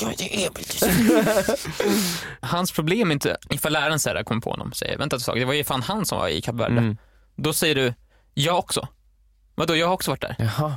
[0.00, 1.26] Jag är Emil.
[2.40, 5.44] Hans problem är inte, ifall läraren säger kommer på honom, säger vänta ett tag, det
[5.44, 6.78] var ju fan han som var i Kap Verde.
[6.78, 6.96] Mm.
[7.36, 7.94] Då säger du,
[8.34, 8.88] jag också.
[9.54, 10.36] Vadå, jag har också varit där.
[10.38, 10.74] Jaha.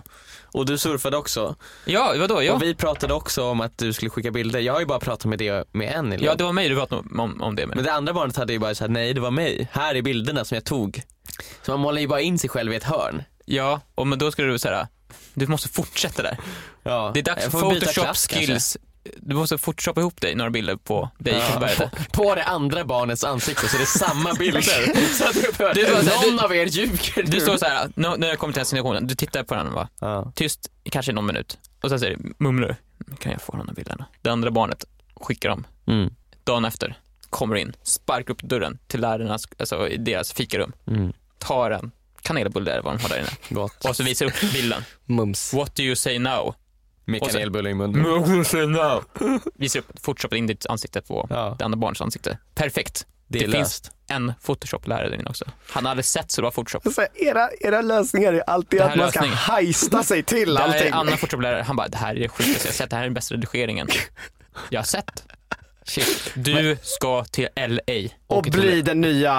[0.51, 1.55] Och du surfade också.
[1.85, 2.53] Ja, vadå, ja.
[2.53, 4.59] Och vi pratade också om att du skulle skicka bilder.
[4.59, 6.25] Jag har ju bara pratat med det med en elev.
[6.25, 7.75] Ja, det var mig du pratade om, om, det med.
[7.75, 9.69] Men det andra barnet hade ju bara sagt nej det var mig.
[9.71, 11.01] Här är bilderna som jag tog.
[11.65, 13.23] Så man målar ju bara in sig själv i ett hörn.
[13.45, 14.87] Ja, och men då ska du säga,
[15.33, 16.37] du måste fortsätta där.
[16.83, 17.11] Ja.
[17.13, 18.77] Det är dags för photoshop skills.
[19.17, 22.85] Du måste photoshoppa ihop dig, några bilder på dig i Ja, på, på det andra
[22.85, 24.61] barnets ansikte så det är samma bilder.
[25.13, 25.33] så att
[25.75, 28.53] du, här, någon du- av er ljuger Du står så här, nu- när jag kommer
[28.53, 30.31] till den situationen, du tittar på den va, Ja.
[30.35, 31.57] tyst kanske någon minut.
[31.81, 34.05] Och sen säger du, mumlar du, kan jag få de här bilderna?
[34.21, 34.85] Det andra barnet
[35.15, 35.67] skickar dem.
[35.87, 36.13] Mm.
[36.43, 36.97] Dagen efter,
[37.29, 41.13] kommer in, sparkar upp dörren till lärarnas, alltså i deras fikarum, Mm.
[41.37, 41.91] tar en
[42.21, 43.85] kanelbulle eller vad de har där inne Gott.
[43.85, 44.83] och så visar upp bilden.
[45.05, 45.53] Mums.
[45.53, 46.55] What do you say now?
[47.11, 48.01] Med kanelbulle i munnen.
[48.71, 49.03] Now?
[49.55, 51.55] Visar upp, photoshoppat in ditt ansikte på Ja.
[51.59, 52.37] det andra barnets ansikte.
[52.55, 53.05] Perfekt.
[53.27, 55.45] Det det finns en photoshop-lärare där inne också.
[55.69, 56.93] Han har aldrig sett så det var photoshop.
[56.93, 59.35] Så era, era lösningar är alltid att man ska lösning.
[59.37, 60.87] hajsta sig till Det här är allting.
[60.87, 63.03] en annan photoshop-lärare, han bara, det här är det sjukaste jag har sett, det här
[63.03, 63.87] är den bästa redigeringen
[64.69, 65.23] jag har sett.
[65.89, 66.31] Shit.
[66.33, 68.09] Du ska till LA.
[68.27, 69.33] Och bli den nya...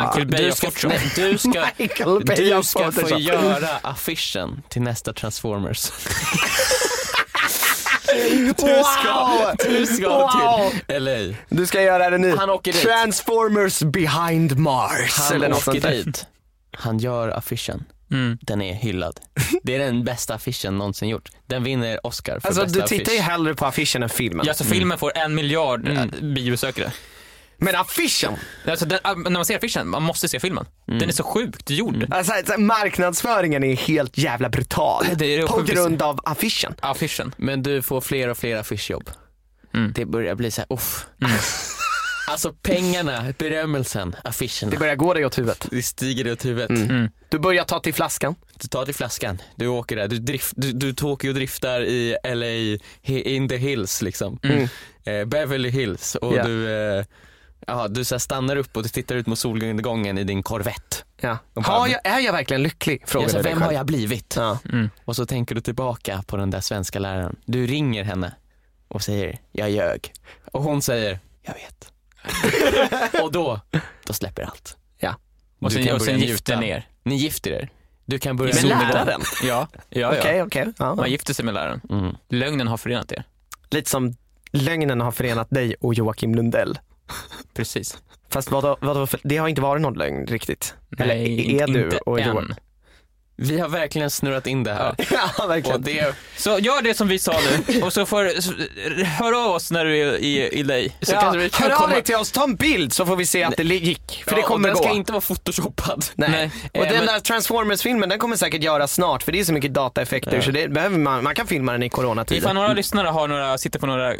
[0.00, 4.82] Michael Bay Du ska, nej, du ska, Michael Bay du ska få göra affischen till
[4.82, 5.92] nästa Transformers.
[8.38, 10.70] Du ska, du ska Wow.
[10.86, 11.36] till LA.
[11.48, 12.36] Du ska göra det nu.
[12.36, 12.82] Han åker dit.
[12.82, 15.18] Transformers behind Mars.
[15.18, 16.26] Han eller åker dit.
[16.76, 17.84] Han gör affischen.
[18.12, 18.38] Mm.
[18.42, 19.20] Den är hyllad.
[19.62, 21.30] Det är den bästa affischen någonsin gjort.
[21.46, 23.30] Den vinner Oscar för Alltså bästa du tittar ju affisch.
[23.30, 24.46] hellre på affischen än filmen.
[24.46, 25.96] Ja, så filmen får en miljard Mm.
[25.98, 26.34] mm.
[26.34, 26.92] biobesökare.
[27.58, 28.32] Men affischen,
[28.66, 30.66] Alltså, den, äh, när man ser affischen, man måste se filmen.
[30.88, 30.98] Mm.
[30.98, 32.06] Den är så sjukt gjord.
[32.10, 35.04] alltså, alltså, marknadsföringen är helt jävla brutal.
[35.14, 36.74] Det är det på grund av affischen.
[36.80, 37.34] Affischen.
[37.36, 39.10] Men du får fler och fler affischjobb.
[39.74, 39.92] Mm.
[39.94, 41.06] Det börjar bli så här, uff.
[42.26, 44.70] Alltså pengarna, berömmelsen, affischerna.
[44.70, 45.66] Det börjar gå dig åt huvudet.
[45.70, 46.70] Det stiger dig åt huvudet.
[46.70, 47.10] Mm.
[47.28, 48.34] Du börjar ta till flaskan.
[48.60, 52.16] Du tar till flaskan, du åker där, du, drift, du, du åker och driftar i
[52.24, 52.78] LA,
[53.12, 54.38] in the hills liksom.
[54.42, 54.68] Mm.
[55.04, 56.44] Eh, Beverly Hills och Ja.
[56.44, 57.04] du, eh,
[57.66, 60.96] ja, du så stannar upp och du tittar ut mot solnedgången i din Corvette.
[61.20, 61.38] Ja.
[61.54, 63.02] Bara- Har jag, är jag verkligen lycklig?
[63.06, 63.76] Frågar dig vem har själv.
[63.76, 64.34] jag blivit?
[64.36, 64.58] Ja.
[64.72, 64.90] Mm.
[65.04, 67.36] Och så tänker du tillbaka på den där svenska läraren.
[67.44, 68.32] Du ringer henne
[68.88, 70.12] och säger, jag ljög.
[70.52, 71.92] Och hon säger, jag vet.
[73.22, 73.60] och då,
[74.06, 74.76] då släpper allt.
[74.98, 75.14] Ja.
[75.60, 76.88] Och Du sen, kan och sen börja gifter ni er.
[77.02, 77.70] Ni gifter er.
[78.04, 79.20] Du kan börja Med läraren?
[79.42, 80.18] Ja, ja, ja.
[80.18, 80.72] Okej, okej.
[80.78, 80.94] Ja.
[80.94, 81.80] Man gifter sig med läraren.
[81.90, 82.14] Mm.
[82.28, 83.24] Lögnen har förenat er.
[83.70, 84.14] Lite som
[84.52, 86.78] lögnen har förenat dig och Joakim Lundell.
[87.54, 87.98] Precis.
[88.28, 90.74] Fast vad, vad, för, det har inte varit någon lögn riktigt.
[90.98, 92.28] Eller Nej, är du inte och än.
[92.28, 92.54] Joakim?
[93.38, 94.94] Vi har verkligen snurrat in det här.
[95.10, 95.82] Ja, Och verkligen.
[95.82, 97.34] det, Så gör det som vi sa
[97.68, 98.52] nu och så får så,
[99.04, 100.74] hör av oss när du är i, i LA.
[101.00, 103.16] Så ja, vi kan hör av komma- dig till oss, ta en bild så får
[103.16, 104.24] vi se att det gick.
[104.26, 104.88] För det Ja, kommer och den gå.
[104.88, 106.04] ska inte vara photoshoppad.
[106.14, 106.30] Nej.
[106.30, 106.50] Nej.
[106.74, 109.52] Och Eh, den men- där Transformers-filmen den kommer säkert göras snart för det är så
[109.52, 110.42] mycket dataeffekter Ja.
[110.42, 112.40] så det behöver man, man kan filma den i coronatider.
[112.40, 114.14] Ifall några lyssnare har några, sitter på några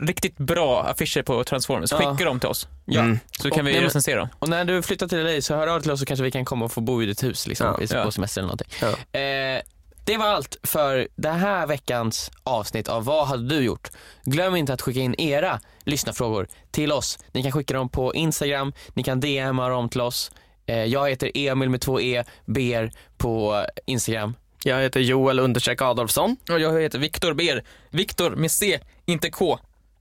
[0.00, 1.98] riktigt bra affischer på Transformers, Ja.
[1.98, 2.68] skicka dem till oss.
[2.84, 3.00] Ja.
[3.00, 3.18] Mm.
[3.42, 4.28] Så kan Och- vi recensera dem.
[4.38, 6.30] Och när du flyttar till LA så hör av dig till oss så kanske vi
[6.30, 8.10] kan komma och få bo i ditt hus liksom, på Ja.
[8.10, 8.68] semester eller någonting.
[9.12, 9.20] Ja.
[9.20, 9.62] Eh,
[10.04, 13.90] det var allt för det här veckans avsnitt av Vad hade du gjort?
[14.24, 17.18] Glöm inte att skicka in era lyssnarfrågor till oss.
[17.32, 20.30] Ni kan skicka dem på Instagram, ni kan DMa dem till oss.
[20.66, 24.34] Eh, jag heter Emil med två E, ber på Instagram.
[24.64, 26.36] Jag heter Joel understreck Adolfsson.
[26.50, 27.64] Och jag heter Viktor Ber.
[27.90, 29.58] Viktor med C, inte K.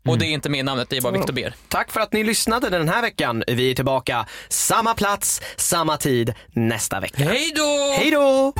[0.07, 1.55] Och det är inte med namnet, det är bara Viktor Ber.
[1.67, 3.43] Tack för att ni lyssnade den här veckan.
[3.47, 7.23] Vi är tillbaka samma plats, samma tid nästa vecka.
[7.23, 7.95] Hej då!
[7.97, 8.53] Hej då!